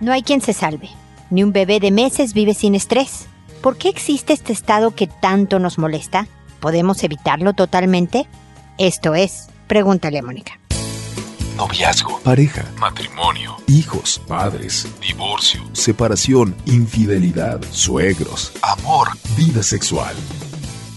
No 0.00 0.12
hay 0.12 0.22
quien 0.22 0.42
se 0.42 0.52
salve. 0.52 0.90
Ni 1.30 1.42
un 1.42 1.52
bebé 1.52 1.80
de 1.80 1.90
meses 1.90 2.34
vive 2.34 2.54
sin 2.54 2.74
estrés. 2.74 3.26
¿Por 3.62 3.78
qué 3.78 3.88
existe 3.88 4.32
este 4.32 4.52
estado 4.52 4.94
que 4.94 5.06
tanto 5.06 5.58
nos 5.58 5.78
molesta? 5.78 6.28
¿Podemos 6.60 7.02
evitarlo 7.02 7.54
totalmente? 7.54 8.26
Esto 8.78 9.14
es, 9.14 9.48
pregúntale 9.66 10.18
a 10.18 10.22
Mónica. 10.22 10.60
Noviazgo, 11.56 12.20
pareja, 12.20 12.66
matrimonio, 12.78 13.56
hijos, 13.66 14.20
padres, 14.28 14.86
divorcio, 15.00 15.62
separación, 15.72 16.54
infidelidad, 16.66 17.62
suegros, 17.70 18.52
amor, 18.60 19.08
vida 19.38 19.62
sexual. 19.62 20.14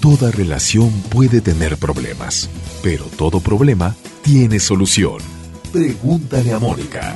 Toda 0.02 0.32
relación 0.32 0.92
puede 1.04 1.40
tener 1.40 1.78
problemas, 1.78 2.50
pero 2.84 3.06
todo 3.06 3.40
problema 3.40 3.96
tiene 4.22 4.60
solución. 4.60 5.20
Pregúntale 5.72 6.52
a 6.52 6.60
Mónica. 6.60 7.16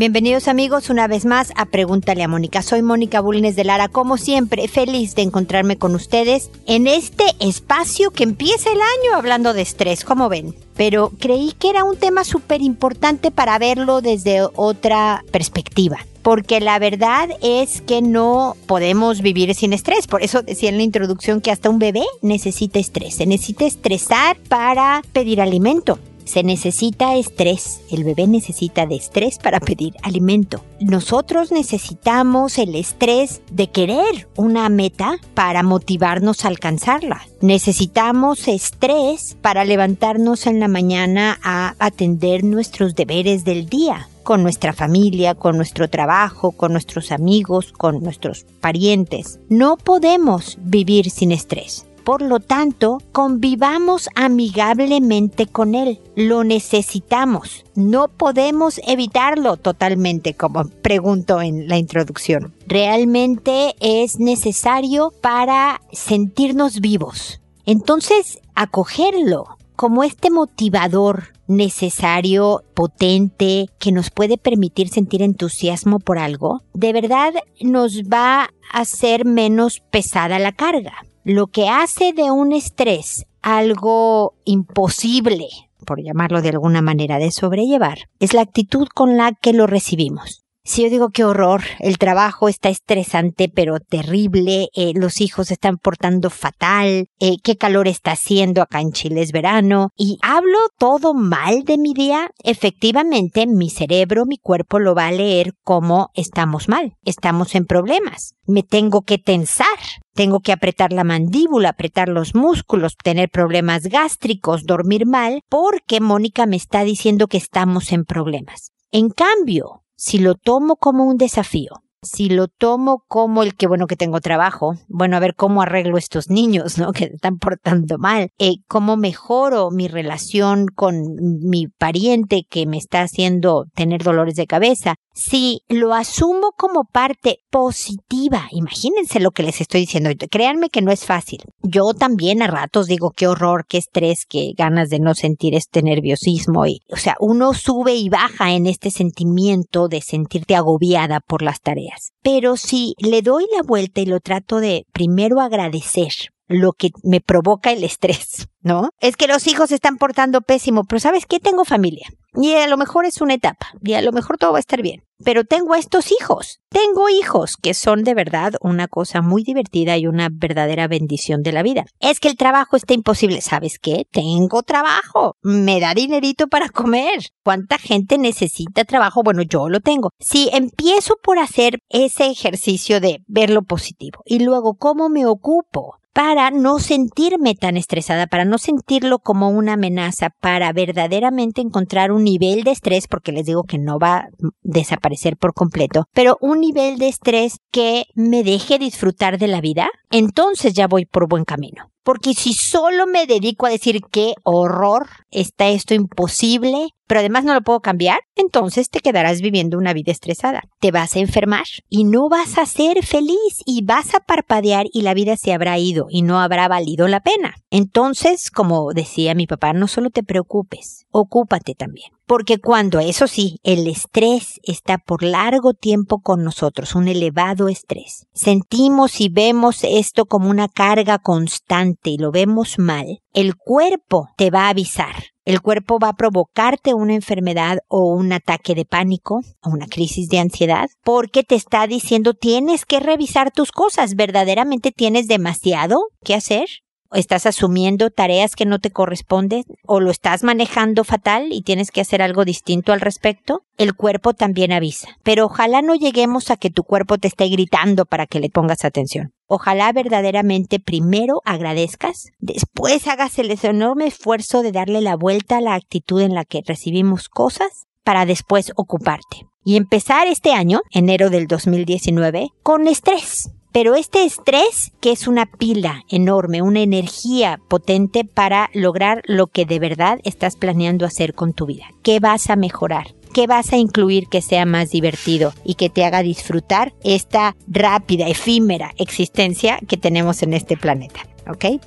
Bienvenidos 0.00 0.48
amigos 0.48 0.88
una 0.88 1.06
vez 1.08 1.26
más 1.26 1.52
a 1.56 1.66
Pregúntale 1.66 2.22
a 2.22 2.26
Mónica. 2.26 2.62
Soy 2.62 2.80
Mónica 2.80 3.20
Bulnes 3.20 3.54
de 3.54 3.64
Lara, 3.64 3.88
como 3.88 4.16
siempre, 4.16 4.66
feliz 4.66 5.14
de 5.14 5.20
encontrarme 5.20 5.76
con 5.76 5.94
ustedes 5.94 6.50
en 6.64 6.86
este 6.86 7.24
espacio 7.38 8.10
que 8.10 8.24
empieza 8.24 8.70
el 8.72 8.78
año 8.78 9.14
hablando 9.14 9.52
de 9.52 9.60
estrés, 9.60 10.02
como 10.06 10.30
ven. 10.30 10.54
Pero 10.74 11.12
creí 11.20 11.52
que 11.52 11.68
era 11.68 11.84
un 11.84 11.98
tema 11.98 12.24
súper 12.24 12.62
importante 12.62 13.30
para 13.30 13.58
verlo 13.58 14.00
desde 14.00 14.40
otra 14.54 15.22
perspectiva 15.32 15.98
porque 16.22 16.60
la 16.60 16.78
verdad 16.78 17.30
es 17.42 17.80
que 17.80 18.02
no 18.02 18.54
podemos 18.66 19.20
vivir 19.20 19.54
sin 19.54 19.72
estrés. 19.72 20.06
Por 20.06 20.22
eso 20.22 20.42
decía 20.42 20.68
en 20.68 20.76
la 20.76 20.82
introducción 20.82 21.40
que 21.40 21.50
hasta 21.50 21.70
un 21.70 21.78
bebé 21.78 22.04
necesita 22.20 22.78
estrés. 22.78 23.16
Se 23.16 23.26
necesita 23.26 23.64
estresar 23.64 24.38
para 24.48 25.02
pedir 25.12 25.40
alimento. 25.40 25.98
Se 26.30 26.44
necesita 26.44 27.16
estrés. 27.16 27.80
El 27.90 28.04
bebé 28.04 28.28
necesita 28.28 28.86
de 28.86 28.94
estrés 28.94 29.38
para 29.38 29.58
pedir 29.58 29.96
alimento. 30.04 30.64
Nosotros 30.78 31.50
necesitamos 31.50 32.56
el 32.58 32.76
estrés 32.76 33.42
de 33.50 33.66
querer 33.66 34.28
una 34.36 34.68
meta 34.68 35.18
para 35.34 35.64
motivarnos 35.64 36.44
a 36.44 36.48
alcanzarla. 36.48 37.20
Necesitamos 37.40 38.46
estrés 38.46 39.36
para 39.42 39.64
levantarnos 39.64 40.46
en 40.46 40.60
la 40.60 40.68
mañana 40.68 41.36
a 41.42 41.74
atender 41.80 42.44
nuestros 42.44 42.94
deberes 42.94 43.44
del 43.44 43.68
día 43.68 44.06
con 44.22 44.44
nuestra 44.44 44.72
familia, 44.72 45.34
con 45.34 45.56
nuestro 45.56 45.90
trabajo, 45.90 46.52
con 46.52 46.70
nuestros 46.70 47.10
amigos, 47.10 47.72
con 47.72 48.04
nuestros 48.04 48.44
parientes. 48.60 49.40
No 49.48 49.76
podemos 49.76 50.58
vivir 50.60 51.10
sin 51.10 51.32
estrés. 51.32 51.86
Por 52.10 52.22
lo 52.22 52.40
tanto, 52.40 52.98
convivamos 53.12 54.08
amigablemente 54.16 55.46
con 55.46 55.76
él. 55.76 56.00
Lo 56.16 56.42
necesitamos. 56.42 57.64
No 57.76 58.08
podemos 58.08 58.80
evitarlo 58.84 59.56
totalmente, 59.56 60.34
como 60.34 60.64
pregunto 60.64 61.40
en 61.40 61.68
la 61.68 61.78
introducción. 61.78 62.52
Realmente 62.66 63.76
es 63.78 64.18
necesario 64.18 65.12
para 65.20 65.82
sentirnos 65.92 66.80
vivos. 66.80 67.40
Entonces, 67.64 68.40
acogerlo 68.56 69.44
como 69.76 70.02
este 70.02 70.30
motivador 70.30 71.28
necesario, 71.46 72.64
potente, 72.74 73.68
que 73.78 73.92
nos 73.92 74.10
puede 74.10 74.36
permitir 74.36 74.88
sentir 74.88 75.22
entusiasmo 75.22 76.00
por 76.00 76.18
algo, 76.18 76.62
de 76.74 76.92
verdad 76.92 77.34
nos 77.60 78.02
va 78.02 78.50
a 78.72 78.80
hacer 78.80 79.24
menos 79.24 79.78
pesada 79.92 80.40
la 80.40 80.50
carga 80.50 81.04
lo 81.24 81.48
que 81.48 81.68
hace 81.68 82.12
de 82.12 82.30
un 82.30 82.52
estrés 82.52 83.26
algo 83.42 84.34
imposible, 84.44 85.48
por 85.86 86.02
llamarlo 86.02 86.42
de 86.42 86.50
alguna 86.50 86.82
manera, 86.82 87.18
de 87.18 87.30
sobrellevar, 87.30 87.98
es 88.18 88.34
la 88.34 88.42
actitud 88.42 88.88
con 88.94 89.16
la 89.16 89.32
que 89.32 89.52
lo 89.52 89.66
recibimos. 89.66 90.39
Si 90.62 90.82
yo 90.82 90.90
digo 90.90 91.08
qué 91.08 91.24
horror, 91.24 91.62
el 91.78 91.96
trabajo 91.96 92.46
está 92.46 92.68
estresante 92.68 93.48
pero 93.48 93.80
terrible, 93.80 94.68
eh, 94.74 94.92
los 94.94 95.22
hijos 95.22 95.50
están 95.50 95.78
portando 95.78 96.28
fatal, 96.28 97.06
eh, 97.18 97.36
qué 97.42 97.56
calor 97.56 97.88
está 97.88 98.12
haciendo 98.12 98.60
acá 98.60 98.82
en 98.82 98.92
Chile 98.92 99.22
es 99.22 99.32
verano, 99.32 99.88
y 99.96 100.18
hablo 100.20 100.58
todo 100.78 101.14
mal 101.14 101.64
de 101.64 101.78
mi 101.78 101.94
día, 101.94 102.30
efectivamente 102.44 103.46
mi 103.46 103.70
cerebro, 103.70 104.26
mi 104.26 104.36
cuerpo 104.36 104.78
lo 104.78 104.94
va 104.94 105.06
a 105.06 105.12
leer 105.12 105.54
como 105.64 106.10
estamos 106.12 106.68
mal, 106.68 106.94
estamos 107.04 107.54
en 107.54 107.64
problemas, 107.64 108.34
me 108.46 108.62
tengo 108.62 109.00
que 109.00 109.16
tensar, 109.16 109.66
tengo 110.14 110.40
que 110.40 110.52
apretar 110.52 110.92
la 110.92 111.04
mandíbula, 111.04 111.70
apretar 111.70 112.10
los 112.10 112.34
músculos, 112.34 112.96
tener 113.02 113.30
problemas 113.30 113.84
gástricos, 113.84 114.66
dormir 114.66 115.06
mal, 115.06 115.40
porque 115.48 116.00
Mónica 116.00 116.44
me 116.44 116.56
está 116.56 116.84
diciendo 116.84 117.28
que 117.28 117.38
estamos 117.38 117.92
en 117.92 118.04
problemas. 118.04 118.72
En 118.92 119.08
cambio, 119.08 119.84
si 120.00 120.18
lo 120.18 120.34
tomo 120.34 120.76
como 120.76 121.04
un 121.04 121.18
desafío, 121.18 121.82
si 122.02 122.30
lo 122.30 122.48
tomo 122.48 123.04
como 123.06 123.42
el 123.42 123.54
que, 123.54 123.66
bueno, 123.66 123.86
que 123.86 123.96
tengo 123.96 124.20
trabajo, 124.20 124.76
bueno, 124.88 125.14
a 125.18 125.20
ver 125.20 125.34
cómo 125.34 125.60
arreglo 125.60 125.98
estos 125.98 126.30
niños, 126.30 126.78
¿no? 126.78 126.92
Que 126.94 127.04
están 127.04 127.38
portando 127.38 127.98
mal, 127.98 128.30
eh, 128.38 128.54
cómo 128.66 128.96
mejoro 128.96 129.70
mi 129.70 129.88
relación 129.88 130.68
con 130.68 130.94
mi 131.42 131.66
pariente 131.66 132.46
que 132.48 132.64
me 132.64 132.78
está 132.78 133.02
haciendo 133.02 133.66
tener 133.74 134.02
dolores 134.02 134.36
de 134.36 134.46
cabeza. 134.46 134.94
Si 135.20 135.60
lo 135.68 135.92
asumo 135.92 136.52
como 136.56 136.84
parte 136.84 137.40
positiva, 137.50 138.48
imagínense 138.52 139.20
lo 139.20 139.32
que 139.32 139.42
les 139.42 139.60
estoy 139.60 139.82
diciendo. 139.82 140.08
Créanme 140.30 140.70
que 140.70 140.80
no 140.80 140.90
es 140.90 141.04
fácil. 141.04 141.40
Yo 141.62 141.92
también 141.92 142.40
a 142.40 142.46
ratos 142.46 142.86
digo 142.86 143.10
qué 143.14 143.28
horror, 143.28 143.66
qué 143.68 143.76
estrés, 143.76 144.24
qué 144.26 144.52
ganas 144.56 144.88
de 144.88 144.98
no 144.98 145.14
sentir 145.14 145.54
este 145.54 145.82
nerviosismo 145.82 146.64
y, 146.64 146.80
o 146.88 146.96
sea, 146.96 147.16
uno 147.20 147.52
sube 147.52 147.96
y 147.96 148.08
baja 148.08 148.54
en 148.54 148.66
este 148.66 148.90
sentimiento 148.90 149.88
de 149.88 150.00
sentirte 150.00 150.56
agobiada 150.56 151.20
por 151.20 151.42
las 151.42 151.60
tareas. 151.60 152.12
Pero 152.22 152.56
si 152.56 152.94
le 152.98 153.20
doy 153.20 153.44
la 153.54 153.62
vuelta 153.62 154.00
y 154.00 154.06
lo 154.06 154.20
trato 154.20 154.58
de 154.58 154.86
primero 154.90 155.42
agradecer 155.42 156.12
lo 156.50 156.72
que 156.72 156.90
me 157.04 157.20
provoca 157.20 157.70
el 157.70 157.84
estrés, 157.84 158.48
¿no? 158.60 158.90
Es 158.98 159.16
que 159.16 159.28
los 159.28 159.46
hijos 159.46 159.68
se 159.68 159.76
están 159.76 159.98
portando 159.98 160.40
pésimo, 160.40 160.82
pero 160.84 160.98
¿sabes 160.98 161.24
qué? 161.24 161.38
Tengo 161.38 161.64
familia. 161.64 162.08
Y 162.34 162.54
a 162.54 162.66
lo 162.66 162.76
mejor 162.76 163.06
es 163.06 163.20
una 163.20 163.34
etapa, 163.34 163.68
y 163.82 163.94
a 163.94 164.02
lo 164.02 164.12
mejor 164.12 164.36
todo 164.36 164.52
va 164.52 164.58
a 164.58 164.60
estar 164.60 164.82
bien. 164.82 165.02
Pero 165.24 165.44
tengo 165.44 165.74
estos 165.74 166.10
hijos. 166.12 166.60
Tengo 166.70 167.08
hijos 167.08 167.56
que 167.56 167.74
son 167.74 168.04
de 168.04 168.14
verdad 168.14 168.54
una 168.60 168.88
cosa 168.88 169.20
muy 169.20 169.42
divertida 169.42 169.96
y 169.96 170.06
una 170.06 170.28
verdadera 170.30 170.88
bendición 170.88 171.42
de 171.42 171.52
la 171.52 171.62
vida. 171.62 171.84
Es 172.00 172.20
que 172.20 172.28
el 172.28 172.36
trabajo 172.36 172.76
está 172.76 172.94
imposible. 172.94 173.40
¿Sabes 173.42 173.78
qué? 173.78 174.06
Tengo 174.10 174.62
trabajo. 174.62 175.36
Me 175.42 175.78
da 175.78 175.92
dinerito 175.92 176.46
para 176.46 176.70
comer. 176.70 177.20
¿Cuánta 177.44 177.76
gente 177.76 178.16
necesita 178.16 178.84
trabajo? 178.84 179.22
Bueno, 179.22 179.42
yo 179.42 179.68
lo 179.68 179.80
tengo. 179.80 180.10
Si 180.18 180.48
empiezo 180.52 181.16
por 181.22 181.38
hacer 181.38 181.80
ese 181.90 182.30
ejercicio 182.30 183.00
de 183.00 183.22
ver 183.26 183.50
lo 183.50 183.62
positivo 183.62 184.22
y 184.24 184.38
luego 184.38 184.76
cómo 184.78 185.10
me 185.10 185.26
ocupo 185.26 185.99
para 186.12 186.50
no 186.50 186.78
sentirme 186.78 187.54
tan 187.54 187.76
estresada, 187.76 188.26
para 188.26 188.44
no 188.44 188.58
sentirlo 188.58 189.18
como 189.18 189.48
una 189.50 189.74
amenaza, 189.74 190.30
para 190.40 190.72
verdaderamente 190.72 191.60
encontrar 191.60 192.12
un 192.12 192.24
nivel 192.24 192.64
de 192.64 192.72
estrés, 192.72 193.06
porque 193.08 193.32
les 193.32 193.46
digo 193.46 193.64
que 193.64 193.78
no 193.78 193.98
va 193.98 194.16
a 194.16 194.28
desaparecer 194.62 195.36
por 195.36 195.54
completo, 195.54 196.04
pero 196.12 196.36
un 196.40 196.60
nivel 196.60 196.98
de 196.98 197.08
estrés 197.08 197.58
que 197.70 198.04
me 198.14 198.42
deje 198.42 198.78
disfrutar 198.78 199.38
de 199.38 199.48
la 199.48 199.60
vida, 199.60 199.88
entonces 200.10 200.74
ya 200.74 200.88
voy 200.88 201.06
por 201.06 201.28
buen 201.28 201.44
camino. 201.44 201.90
Porque 202.02 202.34
si 202.34 202.54
solo 202.54 203.06
me 203.06 203.26
dedico 203.26 203.66
a 203.66 203.70
decir 203.70 204.00
qué 204.10 204.34
horror, 204.42 205.06
está 205.30 205.68
esto 205.68 205.94
imposible, 205.94 206.88
pero 207.06 207.20
además 207.20 207.44
no 207.44 207.54
lo 207.54 207.60
puedo 207.62 207.80
cambiar, 207.80 208.20
entonces 208.36 208.88
te 208.88 209.00
quedarás 209.00 209.40
viviendo 209.40 209.76
una 209.76 209.92
vida 209.92 210.12
estresada. 210.12 210.62
Te 210.78 210.92
vas 210.92 211.16
a 211.16 211.18
enfermar 211.18 211.64
y 211.88 212.04
no 212.04 212.28
vas 212.28 212.56
a 212.56 212.66
ser 212.66 213.04
feliz 213.04 213.62
y 213.66 213.84
vas 213.84 214.14
a 214.14 214.20
parpadear 214.20 214.86
y 214.92 215.02
la 215.02 215.12
vida 215.12 215.36
se 215.36 215.52
habrá 215.52 215.76
ido 215.78 216.06
y 216.08 216.22
no 216.22 216.40
habrá 216.40 216.68
valido 216.68 217.08
la 217.08 217.20
pena. 217.20 217.56
Entonces, 217.70 218.50
como 218.50 218.92
decía 218.92 219.34
mi 219.34 219.46
papá, 219.46 219.72
no 219.72 219.88
solo 219.88 220.10
te 220.10 220.22
preocupes, 220.22 221.06
ocúpate 221.10 221.74
también. 221.74 222.12
Porque 222.30 222.58
cuando, 222.60 223.00
eso 223.00 223.26
sí, 223.26 223.58
el 223.64 223.88
estrés 223.88 224.60
está 224.62 224.98
por 224.98 225.24
largo 225.24 225.74
tiempo 225.74 226.20
con 226.20 226.44
nosotros, 226.44 226.94
un 226.94 227.08
elevado 227.08 227.68
estrés, 227.68 228.28
sentimos 228.32 229.20
y 229.20 229.28
vemos 229.28 229.82
esto 229.82 230.26
como 230.26 230.48
una 230.48 230.68
carga 230.68 231.18
constante 231.18 232.10
y 232.10 232.18
lo 232.18 232.30
vemos 232.30 232.78
mal, 232.78 233.18
el 233.32 233.56
cuerpo 233.56 234.28
te 234.36 234.52
va 234.52 234.66
a 234.66 234.68
avisar. 234.68 235.16
El 235.44 235.60
cuerpo 235.60 235.98
va 235.98 236.10
a 236.10 236.16
provocarte 236.16 236.94
una 236.94 237.14
enfermedad 237.14 237.78
o 237.88 238.14
un 238.14 238.32
ataque 238.32 238.76
de 238.76 238.84
pánico 238.84 239.40
o 239.64 239.70
una 239.70 239.88
crisis 239.88 240.28
de 240.28 240.38
ansiedad 240.38 240.88
porque 241.02 241.42
te 241.42 241.56
está 241.56 241.88
diciendo 241.88 242.34
tienes 242.34 242.86
que 242.86 243.00
revisar 243.00 243.50
tus 243.50 243.72
cosas. 243.72 244.14
¿Verdaderamente 244.14 244.92
tienes 244.92 245.26
demasiado 245.26 245.98
que 246.22 246.36
hacer? 246.36 246.68
Estás 247.12 247.46
asumiendo 247.46 248.10
tareas 248.10 248.54
que 248.54 248.66
no 248.66 248.78
te 248.78 248.90
corresponden 248.90 249.64
o 249.86 250.00
lo 250.00 250.10
estás 250.10 250.42
manejando 250.42 251.04
fatal 251.04 251.48
y 251.50 251.62
tienes 251.62 251.90
que 251.90 252.00
hacer 252.00 252.22
algo 252.22 252.44
distinto 252.44 252.92
al 252.92 253.00
respecto, 253.00 253.62
el 253.76 253.94
cuerpo 253.94 254.34
también 254.34 254.72
avisa. 254.72 255.08
Pero 255.22 255.46
ojalá 255.46 255.82
no 255.82 255.94
lleguemos 255.94 256.50
a 256.50 256.56
que 256.56 256.70
tu 256.70 256.84
cuerpo 256.84 257.18
te 257.18 257.28
esté 257.28 257.48
gritando 257.48 258.04
para 258.06 258.26
que 258.26 258.40
le 258.40 258.50
pongas 258.50 258.84
atención. 258.84 259.32
Ojalá 259.46 259.92
verdaderamente 259.92 260.78
primero 260.78 261.42
agradezcas, 261.44 262.28
después 262.38 263.08
hagas 263.08 263.38
el 263.38 263.50
enorme 263.62 264.06
esfuerzo 264.06 264.62
de 264.62 264.72
darle 264.72 265.00
la 265.00 265.16
vuelta 265.16 265.56
a 265.56 265.60
la 265.60 265.74
actitud 265.74 266.20
en 266.20 266.34
la 266.34 266.44
que 266.44 266.62
recibimos 266.64 267.28
cosas 267.28 267.86
para 268.04 268.26
después 268.26 268.72
ocuparte. 268.76 269.46
Y 269.64 269.76
empezar 269.76 270.26
este 270.26 270.52
año, 270.52 270.80
enero 270.90 271.30
del 271.30 271.46
2019, 271.46 272.48
con 272.62 272.86
estrés. 272.86 273.50
Pero 273.72 273.94
este 273.94 274.24
estrés, 274.24 274.92
que 275.00 275.12
es 275.12 275.28
una 275.28 275.46
pila 275.46 276.04
enorme, 276.08 276.60
una 276.60 276.80
energía 276.80 277.60
potente 277.68 278.24
para 278.24 278.68
lograr 278.74 279.22
lo 279.26 279.46
que 279.46 279.64
de 279.64 279.78
verdad 279.78 280.18
estás 280.24 280.56
planeando 280.56 281.06
hacer 281.06 281.34
con 281.34 281.52
tu 281.52 281.66
vida. 281.66 281.84
¿Qué 282.02 282.18
vas 282.18 282.50
a 282.50 282.56
mejorar? 282.56 283.14
¿Qué 283.32 283.46
vas 283.46 283.72
a 283.72 283.76
incluir 283.76 284.26
que 284.26 284.42
sea 284.42 284.66
más 284.66 284.90
divertido 284.90 285.52
y 285.62 285.74
que 285.74 285.88
te 285.88 286.04
haga 286.04 286.22
disfrutar 286.22 286.94
esta 287.04 287.54
rápida, 287.68 288.26
efímera 288.26 288.92
existencia 288.98 289.78
que 289.86 289.96
tenemos 289.96 290.42
en 290.42 290.54
este 290.54 290.76
planeta? 290.76 291.20
¿Ok? 291.48 291.80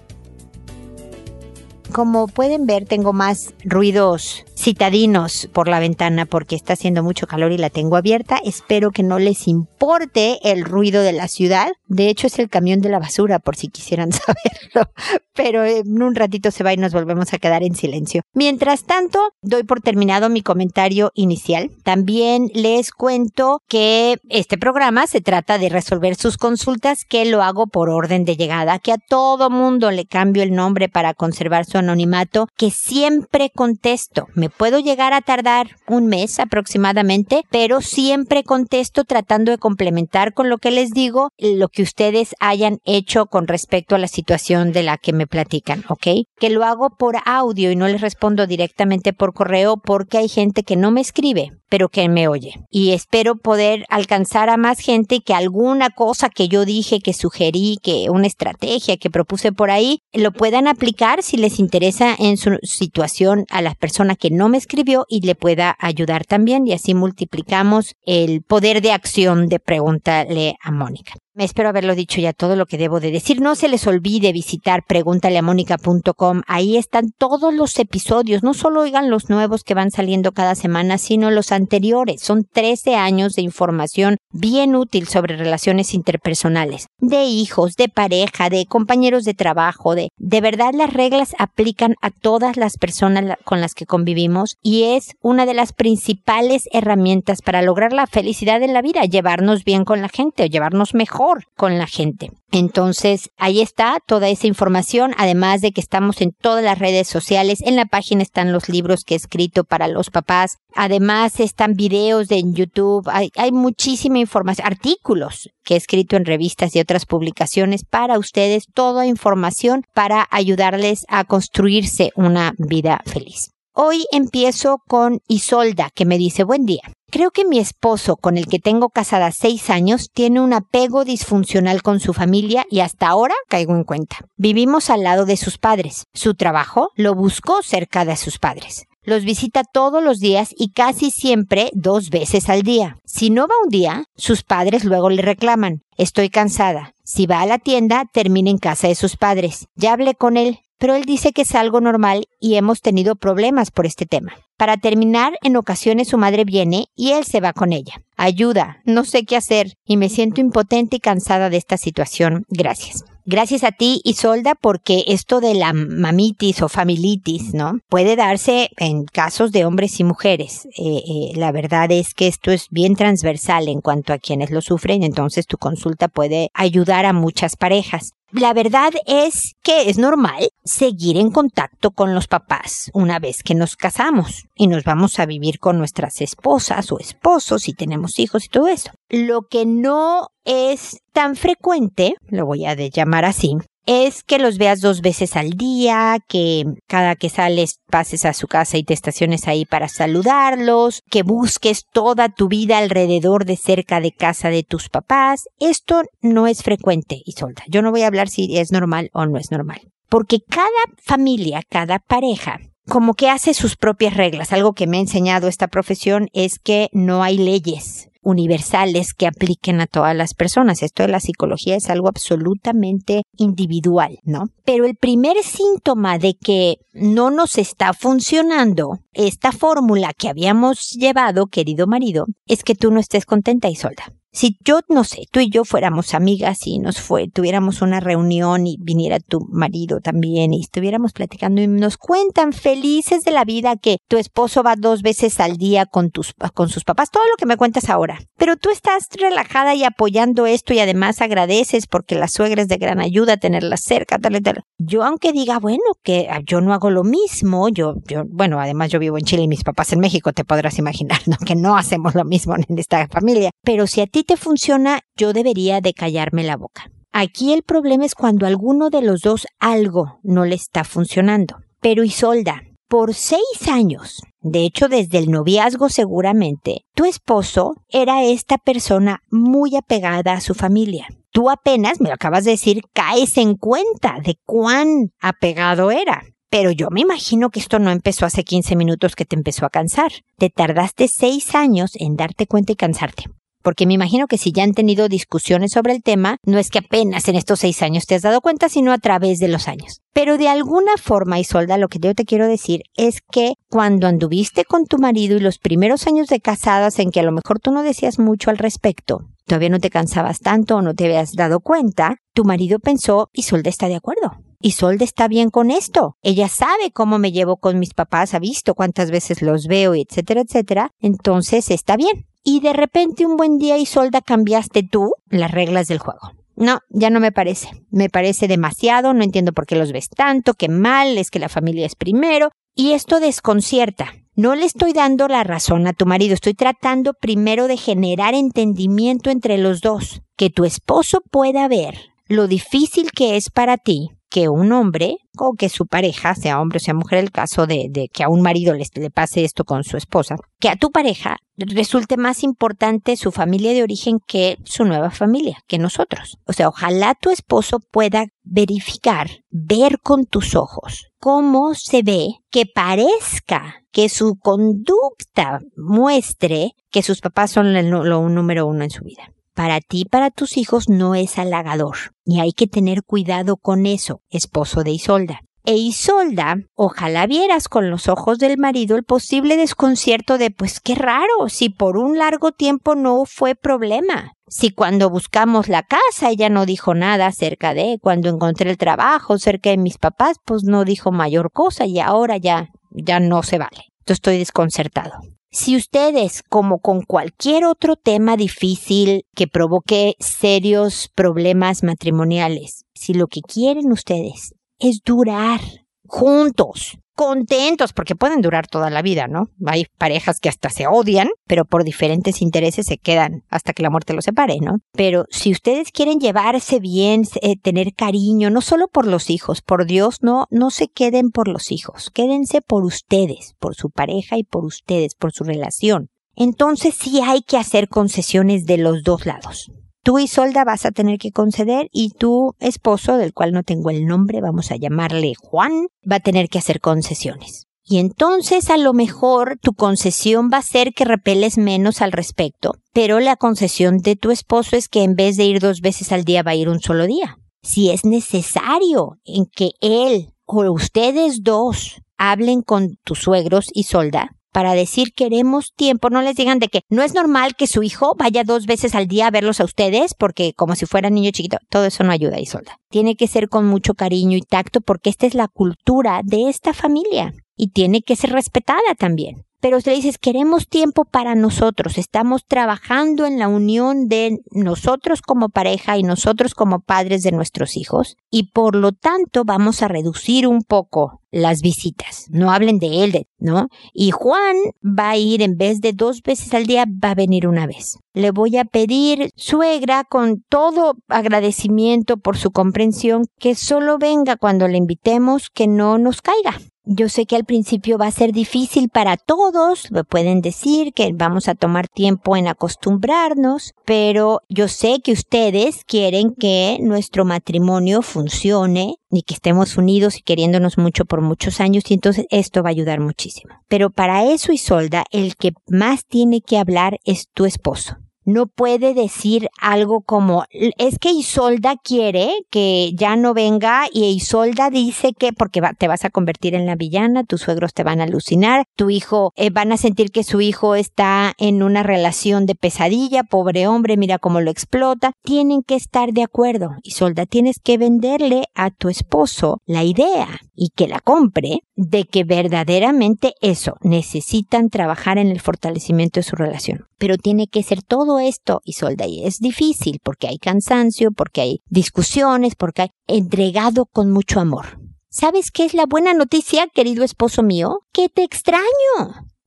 Como 1.92 2.28
pueden 2.28 2.66
ver, 2.66 2.86
tengo 2.86 3.12
más 3.12 3.54
ruidos 3.66 4.46
citadinos 4.64 5.50
por 5.52 5.68
la 5.68 5.80
ventana 5.80 6.26
porque 6.26 6.56
está 6.56 6.74
haciendo 6.74 7.04
mucho 7.04 7.28
calor 7.28 7.52
y 7.52 7.58
la 7.58 7.70
tengo 7.70 7.98
abierta. 7.98 8.40
Espero 8.46 8.92
que 8.92 9.04
no 9.04 9.20
les 9.20 9.50
importe 9.50 10.40
el 10.50 10.64
ruido 10.64 11.04
de 11.04 11.12
la 11.12 11.28
ciudad. 11.28 11.74
De 11.88 12.08
hecho, 12.08 12.28
es 12.28 12.40
el 12.40 12.50
camión 12.50 12.80
de 12.80 12.88
la 12.88 13.00
basura, 13.00 13.40
por 13.40 13.58
si 13.58 13.68
quisieran 13.68 14.12
saberlo. 14.14 14.90
Pero 15.34 15.66
en 15.66 16.02
un 16.02 16.16
ratito 16.16 16.50
se 16.50 16.64
va 16.64 16.74
y 16.74 16.78
nos 16.78 16.94
volvemos 16.94 17.34
a 17.34 17.40
quedar 17.40 17.64
en 17.64 17.76
silencio. 17.76 18.22
Mientras 18.34 18.86
tanto, 18.86 19.20
doy 19.42 19.64
por 19.64 19.82
terminado 19.82 20.30
mi 20.30 20.42
comentario 20.42 21.12
inicial. 21.14 21.72
También 21.84 22.50
les 22.54 22.92
cuento 22.92 23.62
que 23.68 24.18
este 24.30 24.58
programa 24.58 25.08
se 25.08 25.20
trata 25.20 25.58
de 25.58 25.70
resolver 25.70 26.16
sus 26.16 26.38
consultas, 26.38 27.04
que 27.04 27.26
lo 27.26 27.44
hago 27.44 27.68
por 27.68 27.90
orden 27.90 28.24
de 28.24 28.38
llegada, 28.38 28.80
que 28.80 28.94
a 28.94 28.98
todo 28.98 29.50
mundo 29.50 29.92
le 29.92 30.06
cambio 30.06 30.44
el 30.44 30.54
nombre 30.54 30.88
para 30.88 31.14
conservar 31.14 31.66
su 31.66 31.78
anonimato, 31.78 32.48
que 32.56 32.72
siempre 32.72 33.50
contesto 33.54 34.28
puedo 34.58 34.80
llegar 34.80 35.14
a 35.14 35.22
tardar 35.22 35.68
un 35.88 36.08
mes 36.08 36.40
aproximadamente, 36.40 37.44
pero 37.50 37.82
siempre 37.82 38.44
contesto 38.44 39.04
tratando 39.04 39.52
de 39.52 39.58
complementar 39.58 40.34
con 40.34 40.50
lo 40.50 40.58
que 40.58 40.72
les 40.72 40.92
digo 40.92 41.30
lo 41.38 41.70
que 41.70 41.84
ustedes 41.84 42.36
hayan 42.40 42.80
hecho 42.86 43.26
con 43.28 43.48
respecto 43.48 43.96
a 43.96 44.00
la 44.00 44.08
situación 44.08 44.72
de 44.72 44.84
la 44.84 44.98
que 44.98 45.14
me 45.14 45.28
platican, 45.28 45.84
¿ok? 45.90 46.08
Que 46.40 46.50
lo 46.50 46.64
hago 46.64 46.92
por 46.98 47.18
audio 47.26 47.72
y 47.72 47.76
no 47.76 47.88
les 47.88 48.02
respondo 48.02 48.48
directamente 48.48 49.14
por 49.14 49.34
correo 49.34 49.78
porque 49.78 50.18
hay 50.18 50.30
gente 50.30 50.64
que 50.64 50.76
no 50.76 50.92
me 50.92 51.02
escribe 51.02 51.52
pero 51.74 51.90
que 51.90 52.08
me 52.08 52.28
oye. 52.28 52.54
Y 52.70 52.92
espero 52.92 53.36
poder 53.36 53.86
alcanzar 53.90 54.48
a 54.52 54.58
más 54.58 54.78
gente 54.78 55.22
que 55.22 55.34
alguna 55.34 55.90
cosa 55.90 56.30
que 56.30 56.48
yo 56.48 56.66
dije, 56.66 57.00
que 57.00 57.14
sugerí, 57.14 57.80
que 57.82 58.12
una 58.12 58.28
estrategia 58.28 58.98
que 58.98 59.10
propuse 59.10 59.52
por 59.52 59.72
ahí, 59.72 60.04
lo 60.14 60.32
puedan 60.32 60.68
aplicar 60.68 61.24
si 61.24 61.36
les 61.36 61.58
interesa 61.58 62.16
en 62.20 62.38
su 62.38 62.60
situación 62.62 63.48
a 63.50 63.64
la 63.64 63.74
persona 63.74 64.16
que 64.16 64.30
no 64.30 64.50
me 64.50 64.60
escribió 64.60 65.08
y 65.10 65.22
le 65.22 65.34
pueda 65.34 65.76
ayudar 65.80 66.26
también 66.26 66.68
y 66.68 66.74
así 66.74 66.94
multiplicamos 66.94 67.96
el 68.06 68.44
poder 68.44 68.84
de 68.84 68.92
acción 68.92 69.48
de 69.48 69.60
preguntarle 69.60 70.54
a 70.62 70.72
Mónica. 70.72 71.14
Me 71.36 71.46
espero 71.46 71.70
haberlo 71.70 71.96
dicho 71.96 72.22
ya 72.22 72.32
todo 72.32 72.56
lo 72.56 72.68
que 72.68 72.78
debo 72.78 73.00
de 73.00 73.10
decir. 73.10 73.42
No 73.42 73.56
se 73.56 73.68
les 73.68 73.88
olvide 73.88 74.32
visitar 74.32 74.84
pregúntaleamónica.com. 74.88 76.44
Ahí 76.46 76.78
están 76.78 77.10
todos 77.18 77.52
los 77.52 77.80
episodios. 77.80 78.44
No 78.44 78.54
solo 78.54 78.82
oigan 78.82 79.10
los 79.10 79.32
nuevos 79.32 79.64
que 79.64 79.74
van 79.74 79.90
saliendo 79.90 80.34
cada 80.34 80.54
semana, 80.54 81.00
sino 81.00 81.32
los 81.32 81.52
anteriores. 81.52 82.22
Son 82.22 82.44
13 82.44 82.98
años 82.98 83.34
de 83.34 83.42
información 83.42 84.18
bien 84.32 84.76
útil 84.76 85.08
sobre 85.08 85.36
relaciones 85.36 85.96
interpersonales, 85.96 86.86
de 87.00 87.24
hijos, 87.24 87.74
de 87.78 87.90
pareja, 87.90 88.52
de 88.52 88.68
compañeros 88.68 89.24
de 89.24 89.34
trabajo, 89.34 89.96
de 89.96 90.10
de 90.18 90.42
verdad 90.42 90.74
las 90.76 90.94
reglas 90.94 91.34
aplican 91.40 91.96
a 92.02 92.12
todas 92.12 92.58
las 92.58 92.78
personas 92.78 93.40
con 93.44 93.60
las 93.60 93.74
que 93.74 93.88
convivimos 93.88 94.58
y 94.62 94.84
es 94.84 95.16
una 95.20 95.48
de 95.48 95.56
las 95.56 95.74
principales 95.74 96.70
herramientas 96.72 97.42
para 97.42 97.64
lograr 97.64 97.92
la 97.92 98.06
felicidad 98.06 98.62
en 98.62 98.74
la 98.74 98.84
vida, 98.84 99.02
llevarnos 99.06 99.64
bien 99.64 99.84
con 99.84 100.02
la 100.02 100.10
gente 100.10 100.44
o 100.44 100.46
llevarnos 100.46 100.94
mejor 100.94 101.23
con 101.56 101.78
la 101.78 101.88
gente. 101.88 102.32
Entonces, 102.52 103.30
ahí 103.38 103.62
está 103.62 103.98
toda 104.06 104.30
esa 104.30 104.46
información, 104.46 105.14
además 105.18 105.62
de 105.62 105.72
que 105.72 105.82
estamos 105.82 106.22
en 106.22 106.32
todas 106.32 106.64
las 106.64 106.78
redes 106.78 107.08
sociales. 107.08 107.62
En 107.62 107.76
la 107.76 107.86
página 107.86 108.22
están 108.22 108.52
los 108.52 108.70
libros 108.70 109.04
que 109.04 109.16
he 109.16 109.18
escrito 109.18 109.64
para 109.64 109.88
los 109.88 110.12
papás. 110.12 110.58
Además, 110.76 111.40
están 111.40 111.74
videos 111.74 112.28
de 112.28 112.38
en 112.38 112.54
YouTube. 112.54 113.10
Hay, 113.12 113.30
hay 113.36 113.52
muchísima 113.52 114.20
información, 114.20 114.68
artículos 114.68 115.50
que 115.64 115.74
he 115.74 115.78
escrito 115.78 116.16
en 116.16 116.26
revistas 116.26 116.76
y 116.76 116.80
otras 116.80 117.06
publicaciones 117.06 117.84
para 117.86 118.20
ustedes. 118.20 118.66
Toda 118.74 119.08
información 119.08 119.84
para 119.94 120.28
ayudarles 120.30 121.06
a 121.08 121.24
construirse 121.24 122.12
una 122.16 122.54
vida 122.58 123.02
feliz. 123.06 123.53
Hoy 123.76 124.06
empiezo 124.12 124.84
con 124.88 125.22
Isolda, 125.28 125.90
que 125.96 126.06
me 126.06 126.20
dice 126.20 126.44
buen 126.44 126.64
día. 126.64 126.84
Creo 127.10 127.32
que 127.32 127.44
mi 127.44 127.58
esposo, 127.58 128.18
con 128.18 128.38
el 128.38 128.46
que 128.46 128.60
tengo 128.60 128.90
casada 128.90 129.32
seis 129.32 129.72
años, 129.72 130.12
tiene 130.14 130.42
un 130.42 130.54
apego 130.54 131.04
disfuncional 131.06 131.82
con 131.82 132.00
su 132.00 132.14
familia 132.14 132.68
y 132.70 132.82
hasta 132.82 133.08
ahora 133.08 133.34
caigo 133.50 133.76
en 133.76 133.84
cuenta. 133.84 134.18
Vivimos 134.38 134.92
al 134.92 135.02
lado 135.02 135.26
de 135.26 135.38
sus 135.38 135.58
padres. 135.58 136.06
Su 136.14 136.36
trabajo 136.36 136.92
lo 136.96 137.16
buscó 137.16 137.64
cerca 137.64 138.06
de 138.06 138.16
sus 138.16 138.38
padres. 138.38 138.86
Los 139.02 139.26
visita 139.26 139.64
todos 139.64 140.04
los 140.04 140.20
días 140.20 140.54
y 140.56 140.72
casi 140.72 141.10
siempre 141.10 141.72
dos 141.74 142.12
veces 142.12 142.50
al 142.50 142.62
día. 142.62 142.98
Si 143.06 143.32
no 143.32 143.48
va 143.48 143.56
un 143.64 143.70
día, 143.70 144.06
sus 144.16 144.44
padres 144.44 144.86
luego 144.86 145.10
le 145.10 145.24
reclaman. 145.24 145.82
Estoy 145.98 146.30
cansada. 146.30 146.94
Si 147.04 147.26
va 147.26 147.42
a 147.42 147.48
la 147.48 147.58
tienda, 147.58 148.06
termina 148.14 148.52
en 148.52 148.60
casa 148.60 148.88
de 148.88 148.96
sus 148.96 149.18
padres. 149.18 149.66
Ya 149.76 149.94
hablé 149.94 150.14
con 150.14 150.38
él 150.38 150.60
pero 150.78 150.96
él 150.96 151.06
dice 151.06 151.32
que 151.32 151.44
es 151.44 151.56
algo 151.56 151.82
normal 151.82 152.26
y 152.40 152.56
hemos 152.56 152.82
tenido 152.82 153.16
problemas 153.16 153.72
por 153.72 153.86
este 153.86 154.06
tema. 154.06 154.34
Para 154.58 154.78
terminar, 154.78 155.38
en 155.42 155.56
ocasiones 155.56 156.08
su 156.08 156.18
madre 156.18 156.46
viene 156.46 156.86
y 156.96 157.12
él 157.12 157.26
se 157.26 157.42
va 157.42 157.54
con 157.54 157.74
ella. 157.74 158.02
Ayuda, 158.18 158.78
no 158.86 159.04
sé 159.04 159.26
qué 159.26 159.36
hacer 159.36 159.74
y 159.86 159.98
me 159.98 160.10
siento 160.10 160.42
impotente 160.42 160.98
y 160.98 161.00
cansada 161.00 161.50
de 161.50 161.58
esta 161.58 161.78
situación. 161.78 162.46
Gracias. 162.50 163.04
Gracias 163.26 163.64
a 163.64 163.72
ti, 163.72 164.02
Isolda, 164.04 164.54
porque 164.54 165.06
esto 165.08 165.40
de 165.40 165.54
la 165.54 165.72
mamitis 165.72 166.62
o 166.62 166.68
familitis, 166.68 167.54
¿no? 167.54 167.80
Puede 167.88 168.18
darse 168.18 168.70
en 168.78 169.06
casos 169.06 169.54
de 169.54 169.64
hombres 169.64 170.02
y 170.02 170.04
mujeres. 170.04 170.66
Eh, 170.78 171.04
eh, 171.08 171.32
la 171.36 171.54
verdad 171.54 171.90
es 171.92 172.14
que 172.14 172.28
esto 172.28 172.52
es 172.52 172.68
bien 172.70 172.96
transversal 172.96 173.70
en 173.70 173.80
cuanto 173.80 174.12
a 174.12 174.18
quienes 174.18 174.52
lo 174.52 174.62
sufren, 174.62 175.04
entonces 175.04 175.48
tu 175.48 175.58
consulta 175.58 176.10
puede 176.10 176.50
ayudar 176.54 177.06
a 177.06 177.14
muchas 177.14 177.56
parejas. 177.56 178.12
La 178.34 178.52
verdad 178.54 178.92
es 179.06 179.54
que 179.62 179.92
es 179.92 180.00
normal 180.00 180.50
seguir 180.64 181.18
en 181.18 181.30
contacto 181.30 181.92
con 181.92 182.16
los 182.16 182.28
papás 182.28 182.90
una 182.92 183.20
vez 183.20 183.44
que 183.44 183.54
nos 183.54 183.76
casamos 183.76 184.46
y 184.56 184.66
nos 184.66 184.84
vamos 184.84 185.20
a 185.20 185.28
vivir 185.28 185.60
con 185.60 185.78
nuestras 185.78 186.20
esposas 186.20 186.92
o 186.92 186.98
esposos 186.98 187.68
y 187.68 187.74
tenemos 187.74 188.18
hijos 188.18 188.46
y 188.46 188.50
todo 188.50 188.70
eso. 188.70 188.90
Lo 189.08 189.44
que 189.44 189.68
no 189.68 190.30
es 190.46 190.98
tan 191.12 191.36
frecuente, 191.36 192.16
lo 192.28 192.48
voy 192.48 192.66
a 192.66 192.74
llamar 192.74 193.24
así, 193.24 193.56
es 193.86 194.24
que 194.24 194.40
los 194.40 194.58
veas 194.58 194.82
dos 194.82 195.02
veces 195.02 195.36
al 195.36 195.52
día, 195.52 196.18
que 196.28 196.66
cada 196.88 197.16
que 197.16 197.30
sales 197.30 197.80
pases 197.90 198.26
a 198.26 198.34
su 198.34 198.48
casa 198.48 198.78
y 198.78 198.84
te 198.84 198.94
estaciones 198.94 199.48
ahí 199.48 199.66
para 199.66 199.88
saludarlos, 199.88 201.04
que 201.10 201.24
busques 201.24 201.86
toda 201.92 202.30
tu 202.30 202.48
vida 202.48 202.78
alrededor 202.78 203.46
de 203.46 203.58
cerca 203.58 204.00
de 204.00 204.12
casa 204.12 204.50
de 204.50 204.64
tus 204.64 204.90
papás. 204.90 205.46
Esto 205.60 206.04
no 206.22 206.48
es 206.48 206.64
frecuente, 206.64 207.22
Isolda. 207.26 207.64
Yo 207.68 207.82
no 207.82 207.92
voy 207.92 208.04
a 208.04 208.08
hablar 208.08 208.30
si 208.30 208.58
es 208.58 208.72
normal 208.72 209.10
o 209.14 209.26
no 209.26 209.38
es 209.38 209.52
normal. 209.52 209.82
Porque 210.10 210.40
cada 210.48 210.70
familia, 211.02 211.62
cada 211.68 212.00
pareja, 212.00 212.60
como 212.88 213.16
que 213.16 213.30
hace 213.30 213.54
sus 213.54 213.76
propias 213.76 214.16
reglas. 214.16 214.54
Algo 214.54 214.74
que 214.74 214.88
me 214.88 214.98
ha 214.98 215.02
enseñado 215.02 215.48
esta 215.48 215.68
profesión 215.68 216.30
es 216.34 216.60
que 216.60 216.90
no 216.94 217.24
hay 217.24 217.38
leyes 217.38 218.10
universales 218.24 219.14
que 219.14 219.28
apliquen 219.28 219.82
a 219.82 219.88
todas 219.88 220.16
las 220.16 220.34
personas. 220.34 220.82
Esto 220.82 221.04
de 221.04 221.10
la 221.10 221.20
psicología 221.20 221.76
es 221.76 221.90
algo 221.90 222.08
absolutamente 222.08 223.24
individual, 223.38 224.20
¿no? 224.24 224.46
Pero 224.66 224.86
el 224.86 224.96
primer 224.96 225.38
síntoma 225.44 226.18
de 226.18 226.36
que 226.36 226.78
no 226.94 227.30
nos 227.32 227.58
está 227.58 227.94
funcionando 227.94 229.00
esta 229.14 229.52
fórmula 229.52 230.14
que 230.18 230.30
habíamos 230.30 230.92
llevado, 230.92 231.48
querido 231.48 231.88
marido, 231.88 232.26
es 232.48 232.64
que 232.64 232.76
tú 232.76 232.92
no 232.92 233.00
estés 233.00 233.26
contenta 233.26 233.70
y 233.70 233.76
solda. 233.76 234.14
Si 234.36 234.58
yo, 234.66 234.80
no 234.90 235.04
sé, 235.04 235.28
tú 235.32 235.40
y 235.42 235.50
yo 235.52 235.64
fuéramos 235.64 236.16
amigas 236.16 236.66
y 236.66 236.80
nos 236.80 237.00
fue, 237.00 237.28
tuviéramos 237.28 237.84
una 237.84 238.00
reunión 238.00 238.66
y 238.66 238.78
viniera 238.80 239.20
tu 239.20 239.42
marido 239.52 240.00
también 240.00 240.54
y 240.54 240.62
estuviéramos 240.62 241.14
platicando 241.14 241.62
y 241.62 241.68
nos 241.68 241.98
cuentan 241.98 242.52
felices 242.52 243.24
de 243.26 243.32
la 243.32 243.46
vida 243.46 243.76
que 243.76 243.98
tu 244.08 244.18
esposo 244.18 244.64
va 244.64 244.76
dos 244.76 245.04
veces 245.04 245.40
al 245.40 245.58
día 245.58 245.86
con 245.86 246.10
tus, 246.10 246.34
con 246.56 246.70
sus 246.70 246.84
papás, 246.84 247.12
todo 247.12 247.24
lo 247.26 247.38
que 247.38 247.46
me 247.46 247.58
cuentas 247.58 247.92
ahora. 247.92 248.20
Pero 248.36 248.58
tú 248.58 248.72
estás 248.72 249.08
relajada 249.14 249.76
y 249.76 249.84
apoyando 249.84 250.48
esto 250.48 250.74
y 250.74 250.80
además 250.80 251.22
agradeces 251.22 251.86
porque 251.86 252.16
la 252.16 252.28
suegra 252.28 252.64
es 252.64 252.68
de 252.68 252.78
gran 252.78 253.00
ayuda 253.02 253.38
tenerla 253.38 253.78
cerca, 253.78 254.18
tal 254.18 254.36
y 254.36 254.42
tal. 254.42 254.64
Yo 254.80 255.04
aunque 255.04 255.32
diga, 255.32 255.60
bueno, 255.60 255.84
que 256.02 256.28
yo 256.48 256.60
no 256.60 256.74
hago 256.74 256.90
lo 256.90 257.04
mismo, 257.04 257.70
yo, 257.70 257.98
yo, 258.08 258.24
bueno, 258.28 258.60
además 258.60 258.90
yo 258.90 258.98
vivo 258.98 259.20
en 259.20 259.26
Chile 259.26 259.44
y 259.44 259.48
mis 259.48 259.64
papás 259.64 259.94
en 259.94 260.00
México, 260.00 260.34
te 260.34 260.44
podrás 260.44 260.80
imaginar, 260.80 261.20
¿no? 261.28 261.38
Que 261.46 261.56
no 261.56 261.78
hacemos 261.78 262.16
lo 262.16 262.26
mismo 262.26 262.56
en 262.56 262.80
esta 262.80 263.08
familia. 263.10 263.52
Pero 263.64 263.86
si 263.86 264.02
a 264.02 264.08
ti 264.08 264.23
te 264.24 264.38
funciona, 264.38 265.02
yo 265.16 265.34
debería 265.34 265.82
de 265.82 265.94
callarme 265.94 266.44
la 266.44 266.58
boca. 266.58 266.90
Aquí 267.12 267.54
el 267.54 267.62
problema 267.62 268.06
es 268.06 268.16
cuando 268.16 268.48
alguno 268.48 268.90
de 268.90 269.04
los 269.04 269.22
dos 269.22 269.46
algo 269.60 270.20
no 270.24 270.46
le 270.46 270.56
está 270.56 270.84
funcionando. 270.84 271.58
Pero 271.80 272.04
Isolda, 272.04 272.64
por 272.88 273.14
seis 273.14 273.68
años, 273.72 274.22
de 274.42 274.66
hecho 274.66 274.88
desde 274.88 275.20
el 275.20 275.30
noviazgo 275.30 275.90
seguramente, 275.90 276.86
tu 276.96 277.06
esposo 277.06 277.74
era 277.90 278.24
esta 278.24 278.58
persona 278.58 279.20
muy 279.30 279.76
apegada 279.76 280.34
a 280.34 280.42
su 280.42 280.54
familia. 280.54 281.08
Tú 281.32 281.50
apenas, 281.50 282.00
me 282.00 282.10
lo 282.10 282.16
acabas 282.16 282.46
de 282.46 282.52
decir, 282.52 282.82
caes 282.94 283.38
en 283.38 283.56
cuenta 283.56 284.18
de 284.24 284.38
cuán 284.46 285.12
apegado 285.20 285.92
era. 285.92 286.24
Pero 286.50 286.70
yo 286.70 286.90
me 286.92 287.02
imagino 287.02 287.50
que 287.50 287.60
esto 287.60 287.80
no 287.80 287.90
empezó 287.90 288.28
hace 288.28 288.44
15 288.44 288.76
minutos 288.76 289.16
que 289.16 289.26
te 289.26 289.36
empezó 289.36 289.66
a 289.66 289.72
cansar. 289.72 290.12
Te 290.38 290.52
tardaste 290.52 291.08
seis 291.08 291.56
años 291.56 291.94
en 291.96 292.16
darte 292.16 292.46
cuenta 292.46 292.74
y 292.74 292.76
cansarte. 292.76 293.24
Porque 293.64 293.88
me 293.88 293.94
imagino 293.94 294.28
que 294.28 294.38
si 294.38 294.52
ya 294.52 294.64
han 294.64 294.74
tenido 294.74 295.08
discusiones 295.08 295.72
sobre 295.72 295.94
el 295.94 296.04
tema, 296.04 296.38
no 296.46 296.60
es 296.60 296.70
que 296.70 296.80
apenas 296.80 297.28
en 297.28 297.36
estos 297.36 297.62
seis 297.62 297.82
años 297.82 298.06
te 298.06 298.14
has 298.14 298.22
dado 298.22 298.42
cuenta, 298.42 298.70
sino 298.70 298.92
a 298.92 298.98
través 299.00 299.40
de 299.40 299.48
los 299.48 299.68
años. 299.68 300.02
Pero 300.14 300.38
de 300.38 300.50
alguna 300.50 300.92
forma, 301.02 301.40
Isolda, 301.40 301.78
lo 301.78 301.88
que 301.88 301.98
yo 302.00 302.14
te 302.14 302.26
quiero 302.26 302.48
decir 302.48 302.84
es 302.96 303.22
que 303.32 303.54
cuando 303.70 304.06
anduviste 304.06 304.66
con 304.66 304.86
tu 304.86 305.00
marido 305.00 305.38
y 305.38 305.40
los 305.40 305.58
primeros 305.58 306.06
años 306.06 306.28
de 306.28 306.40
casadas 306.40 307.00
en 307.00 307.10
que 307.10 307.22
a 307.22 307.24
lo 307.24 307.32
mejor 307.32 307.60
tú 307.60 307.72
no 307.72 307.82
decías 307.82 308.20
mucho 308.20 308.52
al 308.52 308.58
respecto, 308.58 309.22
todavía 309.46 309.70
no 309.70 309.80
te 309.80 309.90
cansabas 309.90 310.40
tanto 310.40 310.78
o 310.78 310.82
no 310.82 310.94
te 310.94 311.06
habías 311.06 311.34
dado 311.34 311.60
cuenta, 311.60 312.18
tu 312.34 312.46
marido 312.46 312.80
pensó, 312.80 313.30
Isolda 313.34 313.70
está 313.70 313.88
de 313.88 313.96
acuerdo. 313.96 314.32
Isolda 314.60 315.04
está 315.04 315.28
bien 315.28 315.50
con 315.50 315.72
esto. 315.72 316.16
Ella 316.22 316.48
sabe 316.48 316.92
cómo 316.94 317.20
me 317.20 317.32
llevo 317.32 317.58
con 317.58 317.80
mis 317.80 317.94
papás, 317.94 318.34
ha 318.34 318.40
visto 318.40 318.76
cuántas 318.76 319.12
veces 319.12 319.42
los 319.42 319.68
veo, 319.68 319.94
etcétera, 319.94 320.42
etcétera. 320.42 320.92
Entonces 321.00 321.70
está 321.70 321.98
bien 321.98 322.26
y 322.44 322.60
de 322.60 322.74
repente 322.74 323.26
un 323.26 323.38
buen 323.38 323.58
día 323.58 323.78
Isolda 323.78 324.22
cambiaste 324.22 324.84
tú 324.84 325.14
las 325.30 325.52
reglas 325.52 325.88
del 325.88 326.00
juego. 326.00 326.32
No, 326.56 326.80
ya 326.90 327.10
no 327.10 327.20
me 327.20 327.32
parece. 327.32 327.70
Me 327.90 328.10
parece 328.10 328.48
demasiado, 328.48 329.14
no 329.14 329.24
entiendo 329.24 329.54
por 329.54 329.66
qué 329.66 329.76
los 329.76 329.92
ves 329.92 330.10
tanto, 330.10 330.54
qué 330.54 330.70
mal, 330.70 331.18
es 331.18 331.32
que 331.32 331.40
la 331.40 331.50
familia 331.50 331.86
es 331.86 331.96
primero. 331.96 332.52
Y 332.76 332.92
esto 332.92 333.20
desconcierta. 333.20 334.14
No 334.36 334.56
le 334.56 334.66
estoy 334.66 334.94
dando 334.94 335.28
la 335.28 335.44
razón 335.44 335.86
a 335.86 335.94
tu 335.94 336.08
marido, 336.08 336.34
estoy 336.34 336.56
tratando 336.56 337.14
primero 337.14 337.68
de 337.68 337.78
generar 337.78 338.34
entendimiento 338.34 339.30
entre 339.30 339.60
los 339.60 339.82
dos, 339.82 340.24
que 340.36 340.50
tu 340.50 340.66
esposo 340.66 341.22
pueda 341.30 341.68
ver 341.68 341.96
lo 342.28 342.48
difícil 342.48 343.12
que 343.12 343.36
es 343.36 343.52
para 343.52 343.78
ti 343.78 344.10
que 344.34 344.50
un 344.50 344.72
hombre 344.72 345.18
o 345.38 345.54
que 345.54 345.70
su 345.70 345.86
pareja, 345.86 346.34
sea 346.34 346.60
hombre 346.60 346.78
o 346.78 346.80
sea 346.80 346.96
mujer, 346.96 347.20
el 347.20 347.30
caso 347.30 347.68
de, 347.68 348.10
que 348.12 348.24
a 348.24 348.30
un 348.30 348.42
marido 348.42 348.74
le, 348.74 348.84
le, 348.96 349.12
pase 349.12 349.44
esto 349.44 349.64
con 349.64 349.84
su 349.84 349.96
esposa, 349.96 350.38
que 350.60 350.70
a 350.70 350.76
tu 350.76 350.90
pareja 350.90 351.38
resulte 351.56 352.18
más 352.18 352.42
importante 352.42 353.16
su 353.16 353.32
familia 353.32 353.74
de 353.74 353.84
origen 353.84 354.18
que 354.26 354.58
su 354.64 354.86
nueva 354.86 355.12
familia, 355.12 355.60
que 355.68 355.78
nosotros. 355.78 356.40
O 356.48 356.54
sea, 356.54 356.68
ojalá 356.68 357.14
tu 357.14 357.30
esposo 357.30 357.78
pueda 357.92 358.26
verificar, 358.42 359.30
ver 359.52 360.00
con 360.00 360.26
tus 360.26 360.56
ojos 360.56 361.12
cómo 361.20 361.76
se 361.76 362.02
ve, 362.02 362.30
que 362.50 362.66
parezca 362.66 363.84
que 363.92 364.10
su 364.10 364.36
conducta 364.42 365.60
muestre 365.78 366.72
que 366.90 367.04
sus 367.04 367.22
papás 367.22 367.52
son 367.52 367.72
lo 367.92 368.30
número 368.30 368.66
uno 368.66 368.84
en 368.84 368.90
su 368.90 369.04
vida 369.04 369.30
para 369.54 369.80
ti, 369.82 370.06
para 370.06 370.32
tus 370.32 370.58
hijos, 370.58 370.90
no 370.90 371.16
es 371.16 371.38
halagador. 371.38 371.98
Y 372.26 372.40
hay 372.40 372.52
que 372.52 372.68
tener 372.68 373.04
cuidado 373.04 373.58
con 373.58 373.86
eso, 373.86 374.22
esposo 374.30 374.84
de 374.84 374.92
Isolda. 374.92 375.42
E 375.66 375.76
Isolda, 375.78 376.58
ojalá 376.76 377.26
vieras 377.26 377.70
con 377.70 377.90
los 377.90 378.10
ojos 378.10 378.38
del 378.38 378.58
marido 378.58 378.98
el 378.98 379.04
posible 379.04 379.56
desconcierto 379.56 380.38
de, 380.38 380.52
pues 380.52 380.82
qué 380.82 380.94
raro, 380.94 381.48
si 381.48 381.70
por 381.70 381.96
un 381.96 382.18
largo 382.18 382.52
tiempo 382.52 382.96
no 382.96 383.24
fue 383.26 383.56
problema. 383.56 384.34
Si 384.46 384.72
cuando 384.72 385.10
buscamos 385.10 385.70
la 385.70 385.84
casa 385.84 386.32
ella 386.32 386.50
no 386.50 386.66
dijo 386.66 386.94
nada 386.96 387.28
acerca 387.28 387.74
de, 387.74 387.98
cuando 388.02 388.28
encontré 388.28 388.70
el 388.72 388.78
trabajo 388.78 389.38
cerca 389.38 389.70
de 389.70 389.78
mis 389.78 389.98
papás, 389.98 390.36
pues 390.44 390.64
no 390.64 390.84
dijo 390.84 391.14
mayor 391.14 391.50
cosa 391.52 391.86
y 391.86 392.02
ahora 392.02 392.36
ya, 392.36 392.68
ya 392.92 393.22
no 393.22 393.42
se 393.42 393.58
vale. 393.58 393.86
Yo 394.06 394.14
estoy 394.14 394.40
desconcertado. 394.40 395.14
Si 395.56 395.76
ustedes, 395.76 396.42
como 396.42 396.80
con 396.80 397.04
cualquier 397.04 397.66
otro 397.66 397.96
tema 397.96 398.38
difícil 398.38 399.28
que 399.36 399.48
provoque 399.48 400.16
serios 400.18 401.12
problemas 401.14 401.84
matrimoniales, 401.84 402.86
si 402.96 403.14
lo 403.14 403.28
que 403.28 403.42
quieren 403.42 403.92
ustedes 403.92 404.56
es 404.80 405.02
durar 405.06 405.62
juntos, 406.08 406.98
contentos, 407.16 407.94
porque 407.94 408.16
pueden 408.16 408.42
durar 408.42 408.68
toda 408.68 408.90
la 408.90 409.02
vida, 409.02 409.28
¿no? 409.28 409.50
Hay 409.66 409.86
parejas 409.98 410.40
que 410.40 410.50
hasta 410.50 410.70
se 410.70 410.88
odian, 410.88 411.30
pero 411.48 411.66
por 411.66 411.84
diferentes 411.84 412.42
intereses 412.42 412.86
se 412.86 412.98
quedan 412.98 413.44
hasta 413.50 413.74
que 413.74 413.84
la 413.84 413.90
muerte 413.90 414.14
los 414.14 414.26
separe, 414.26 414.58
¿no? 414.62 414.80
Pero 414.94 415.26
si 415.30 415.52
ustedes 415.52 415.92
quieren 415.92 416.20
llevarse 416.20 416.80
bien, 416.80 417.24
eh, 417.42 417.56
tener 417.58 417.94
cariño, 417.94 418.50
no 418.50 418.62
solo 418.62 418.88
por 418.88 419.08
los 419.08 419.30
hijos, 419.30 419.62
por 419.62 419.86
Dios, 419.86 420.18
no, 420.22 420.48
no 420.50 420.72
se 420.72 420.88
queden 420.88 421.30
por 421.30 421.48
los 421.48 421.72
hijos, 421.72 422.10
quédense 422.12 422.62
por 422.62 422.84
ustedes, 422.84 423.56
por 423.60 423.76
su 423.76 423.90
pareja 423.90 424.38
y 424.38 424.44
por 424.44 424.66
ustedes, 424.66 425.16
por 425.16 425.32
su 425.32 425.44
relación. 425.44 426.10
Entonces 426.36 426.96
sí 426.96 427.22
hay 427.22 427.42
que 427.42 427.58
hacer 427.58 427.88
concesiones 427.90 428.66
de 428.66 428.78
los 428.78 429.04
dos 429.04 429.26
lados. 429.26 429.72
Tú, 430.04 430.20
Isolda, 430.20 430.66
vas 430.66 430.86
a 430.86 430.92
tener 430.92 431.18
que 431.18 431.32
conceder 431.32 431.88
y 431.94 432.10
tu 432.10 432.56
esposo, 432.60 433.16
del 433.16 433.34
cual 433.34 433.54
no 433.54 433.64
tengo 433.64 433.90
el 433.90 434.06
nombre, 434.06 434.42
vamos 434.42 434.70
a 434.70 434.76
llamarle 434.76 435.34
Juan, 435.36 435.88
va 436.10 436.18
a 436.18 436.20
tener 436.20 436.50
que 436.50 436.60
hacer 436.60 436.82
concesiones. 436.82 437.68
Y 437.86 438.00
entonces 438.00 438.70
a 438.70 438.78
lo 438.78 438.94
mejor 438.94 439.58
tu 439.62 439.74
concesión 439.74 440.50
va 440.52 440.58
a 440.58 440.62
ser 440.62 440.94
que 440.94 441.06
repeles 441.06 441.58
menos 441.58 442.02
al 442.02 442.12
respecto, 442.12 442.74
pero 442.92 443.22
la 443.22 443.38
concesión 443.38 444.00
de 444.00 444.18
tu 444.18 444.32
esposo 444.32 444.76
es 444.76 444.90
que 444.90 445.04
en 445.04 445.16
vez 445.16 445.38
de 445.38 445.46
ir 445.46 445.62
dos 445.62 445.80
veces 445.80 446.12
al 446.12 446.26
día 446.26 446.44
va 446.44 446.52
a 446.52 446.56
ir 446.56 446.68
un 446.68 446.82
solo 446.82 447.08
día. 447.08 447.38
Si 447.62 447.90
es 447.90 448.04
necesario 448.04 449.20
en 449.24 449.46
que 449.46 449.72
él 449.80 450.34
o 450.46 450.70
ustedes 450.70 451.44
dos 451.44 452.02
hablen 452.18 452.62
con 452.62 452.98
tus 453.06 453.20
suegros, 453.20 453.70
Isolda, 453.74 454.32
para 454.54 454.74
decir 454.74 455.14
queremos 455.14 455.74
tiempo, 455.76 456.10
no 456.10 456.22
les 456.22 456.36
digan 456.38 456.60
de 456.60 456.70
que 456.70 456.84
no 456.90 457.04
es 457.04 457.14
normal 457.14 457.56
que 457.58 457.68
su 457.68 457.84
hijo 457.84 458.16
vaya 458.18 458.46
dos 458.46 458.66
veces 458.66 458.96
al 458.96 459.08
día 459.08 459.28
a 459.28 459.32
verlos 459.32 459.60
a 459.60 459.66
ustedes 459.66 460.14
porque 460.14 460.54
como 460.54 460.76
si 460.76 460.86
fuera 460.86 461.10
niño 461.10 461.32
chiquito, 461.32 461.58
todo 461.70 461.86
eso 461.86 462.06
no 462.06 462.12
ayuda, 462.12 462.40
Isolda. 462.40 462.80
Tiene 462.90 463.18
que 463.18 463.28
ser 463.28 463.50
con 463.50 463.66
mucho 463.66 463.96
cariño 463.96 464.38
y 464.38 464.42
tacto 464.42 464.80
porque 464.80 465.10
esta 465.10 465.26
es 465.26 465.34
la 465.34 465.50
cultura 465.50 466.22
de 466.24 466.48
esta 466.48 466.74
familia 466.74 467.34
y 467.58 467.72
tiene 467.72 468.02
que 468.02 468.16
ser 468.16 468.32
respetada 468.32 468.96
también 468.98 469.44
pero 469.64 469.78
le 469.86 469.94
dices, 469.94 470.18
queremos 470.18 470.68
tiempo 470.68 471.06
para 471.06 471.36
nosotros, 471.36 471.98
estamos 471.98 472.44
trabajando 472.46 473.26
en 473.26 473.40
la 473.40 473.48
unión 473.48 474.10
de 474.10 474.40
nosotros 474.52 475.22
como 475.22 475.48
pareja 475.48 475.98
y 475.98 476.04
nosotros 476.04 476.54
como 476.54 476.82
padres 476.82 477.24
de 477.24 477.32
nuestros 477.32 477.78
hijos, 477.78 478.18
y 478.30 478.52
por 478.52 478.76
lo 478.76 478.92
tanto 478.92 479.46
vamos 479.46 479.82
a 479.82 479.88
reducir 479.88 480.48
un 480.48 480.64
poco 480.64 481.22
las 481.32 481.62
visitas. 481.62 482.28
No 482.30 482.52
hablen 482.52 482.78
de 482.78 483.06
él, 483.06 483.26
¿no? 483.40 483.70
Y 483.94 484.12
Juan 484.12 484.58
va 484.84 485.12
a 485.12 485.18
ir 485.18 485.42
en 485.42 485.56
vez 485.56 485.80
de 485.80 485.94
dos 485.94 486.22
veces 486.24 486.54
al 486.54 486.66
día, 486.66 486.84
va 486.86 487.12
a 487.12 487.16
venir 487.16 487.48
una 487.48 487.66
vez. 487.66 488.00
Le 488.14 488.32
voy 488.32 488.58
a 488.58 488.66
pedir, 488.66 489.30
suegra, 489.38 490.04
con 490.04 490.44
todo 490.50 490.96
agradecimiento 491.08 492.18
por 492.18 492.36
su 492.36 492.52
comprensión, 492.52 493.28
que 493.40 493.56
solo 493.56 493.98
venga 493.98 494.36
cuando 494.36 494.68
le 494.68 494.78
invitemos, 494.78 495.50
que 495.50 495.68
no 495.68 495.98
nos 495.98 496.22
caiga. 496.22 496.60
Yo 496.86 497.08
sé 497.08 497.26
que 497.26 497.38
al 497.38 497.46
principio 497.46 497.98
va 497.98 498.08
a 498.08 498.12
ser 498.12 498.34
difícil 498.34 498.90
para 498.90 499.16
todos, 499.16 499.90
me 499.90 500.04
pueden 500.04 500.42
decir 500.42 500.92
que 500.94 501.14
vamos 501.14 501.48
a 501.48 501.56
tomar 501.56 501.88
tiempo 501.88 502.36
en 502.36 502.50
acostumbrarnos, 502.50 503.74
pero 503.86 504.42
yo 504.50 504.68
sé 504.68 505.00
que 505.02 505.14
ustedes 505.14 505.86
quieren 505.86 506.36
que 506.36 506.80
nuestro 506.82 507.24
matrimonio 507.24 508.02
funcione 508.02 508.96
y 509.10 509.22
que 509.22 509.34
estemos 509.34 509.78
unidos 509.78 510.18
y 510.18 510.24
queriéndonos 510.24 510.78
mucho 510.78 511.06
por 511.06 511.22
muchos 511.22 511.62
años 511.62 511.84
y 511.90 511.94
entonces 511.94 512.26
esto 512.30 512.64
va 512.64 512.70
a 512.70 512.72
ayudar 512.72 513.00
muchísimo. 513.00 513.54
Pero 513.70 513.90
para 513.90 514.26
eso, 514.26 514.52
Isolda, 514.52 515.06
el 515.12 515.38
que 515.38 515.54
más 515.68 516.06
tiene 516.06 516.42
que 516.42 516.58
hablar 516.58 517.00
es 517.06 517.30
tu 517.34 517.46
esposo. 517.46 517.96
No 518.26 518.48
puede 518.48 518.94
decir 518.94 519.50
algo 519.60 520.02
como, 520.02 520.46
es 520.52 521.00
que 521.00 521.12
Isolda 521.12 521.76
quiere 521.84 522.32
que 522.50 522.92
ya 522.96 523.16
no 523.16 523.34
venga 523.34 523.86
y 523.92 524.06
Isolda 524.06 524.70
dice 524.70 525.14
que 525.14 525.34
porque 525.34 525.62
te 525.78 525.88
vas 525.88 526.06
a 526.06 526.10
convertir 526.10 526.56
en 526.56 526.66
la 526.66 526.76
villana, 526.76 527.24
tus 527.24 527.42
suegros 527.42 527.74
te 527.74 527.84
van 527.84 528.02
a 528.02 528.06
alucinar, 528.06 528.66
tu 528.76 528.90
hijo, 528.90 529.34
eh, 529.36 529.50
van 529.50 529.72
a 529.72 529.78
sentir 529.78 530.12
que 530.12 530.24
su 530.24 530.42
hijo 530.42 530.76
está 530.76 531.34
en 531.38 531.64
una 531.64 531.84
relación 531.84 532.46
de 532.46 532.56
pesadilla, 532.56 533.24
pobre 533.24 533.68
hombre, 533.68 533.98
mira 533.98 534.20
cómo 534.20 534.42
lo 534.42 534.52
explota. 534.52 535.14
Tienen 535.24 535.64
que 535.64 535.76
estar 535.76 536.14
de 536.14 536.24
acuerdo. 536.24 536.72
Isolda, 536.84 537.26
tienes 537.26 537.60
que 537.60 537.78
venderle 537.78 538.46
a 538.56 538.70
tu 538.72 538.90
esposo 538.90 539.62
la 539.66 539.84
idea 539.84 540.28
y 540.56 540.70
que 540.70 540.88
la 540.88 541.00
compre 541.00 541.60
de 541.76 542.06
que 542.06 542.24
verdaderamente 542.24 543.34
eso, 543.42 543.78
necesitan 543.82 544.70
trabajar 544.70 545.18
en 545.18 545.30
el 545.30 545.40
fortalecimiento 545.40 546.20
de 546.20 546.24
su 546.24 546.36
relación. 546.36 546.88
Pero 547.04 547.18
tiene 547.18 547.48
que 547.48 547.64
ser 547.64 547.84
todo 547.84 548.22
esto, 548.22 548.62
Isolda, 548.64 549.06
y 549.06 549.26
es 549.26 549.40
difícil 549.40 550.00
porque 550.02 550.30
hay 550.30 550.38
cansancio, 550.38 551.12
porque 551.12 551.42
hay 551.42 551.62
discusiones, 551.68 552.56
porque 552.56 552.84
hay 552.84 552.90
entregado 553.08 553.88
con 553.88 554.10
mucho 554.10 554.40
amor. 554.40 554.80
¿Sabes 555.10 555.52
qué 555.52 555.66
es 555.66 555.74
la 555.74 555.86
buena 555.86 556.14
noticia, 556.14 556.68
querido 556.74 557.04
esposo 557.04 557.44
mío? 557.44 557.80
Que 557.92 558.08
te 558.08 558.24
extraño. 558.24 558.64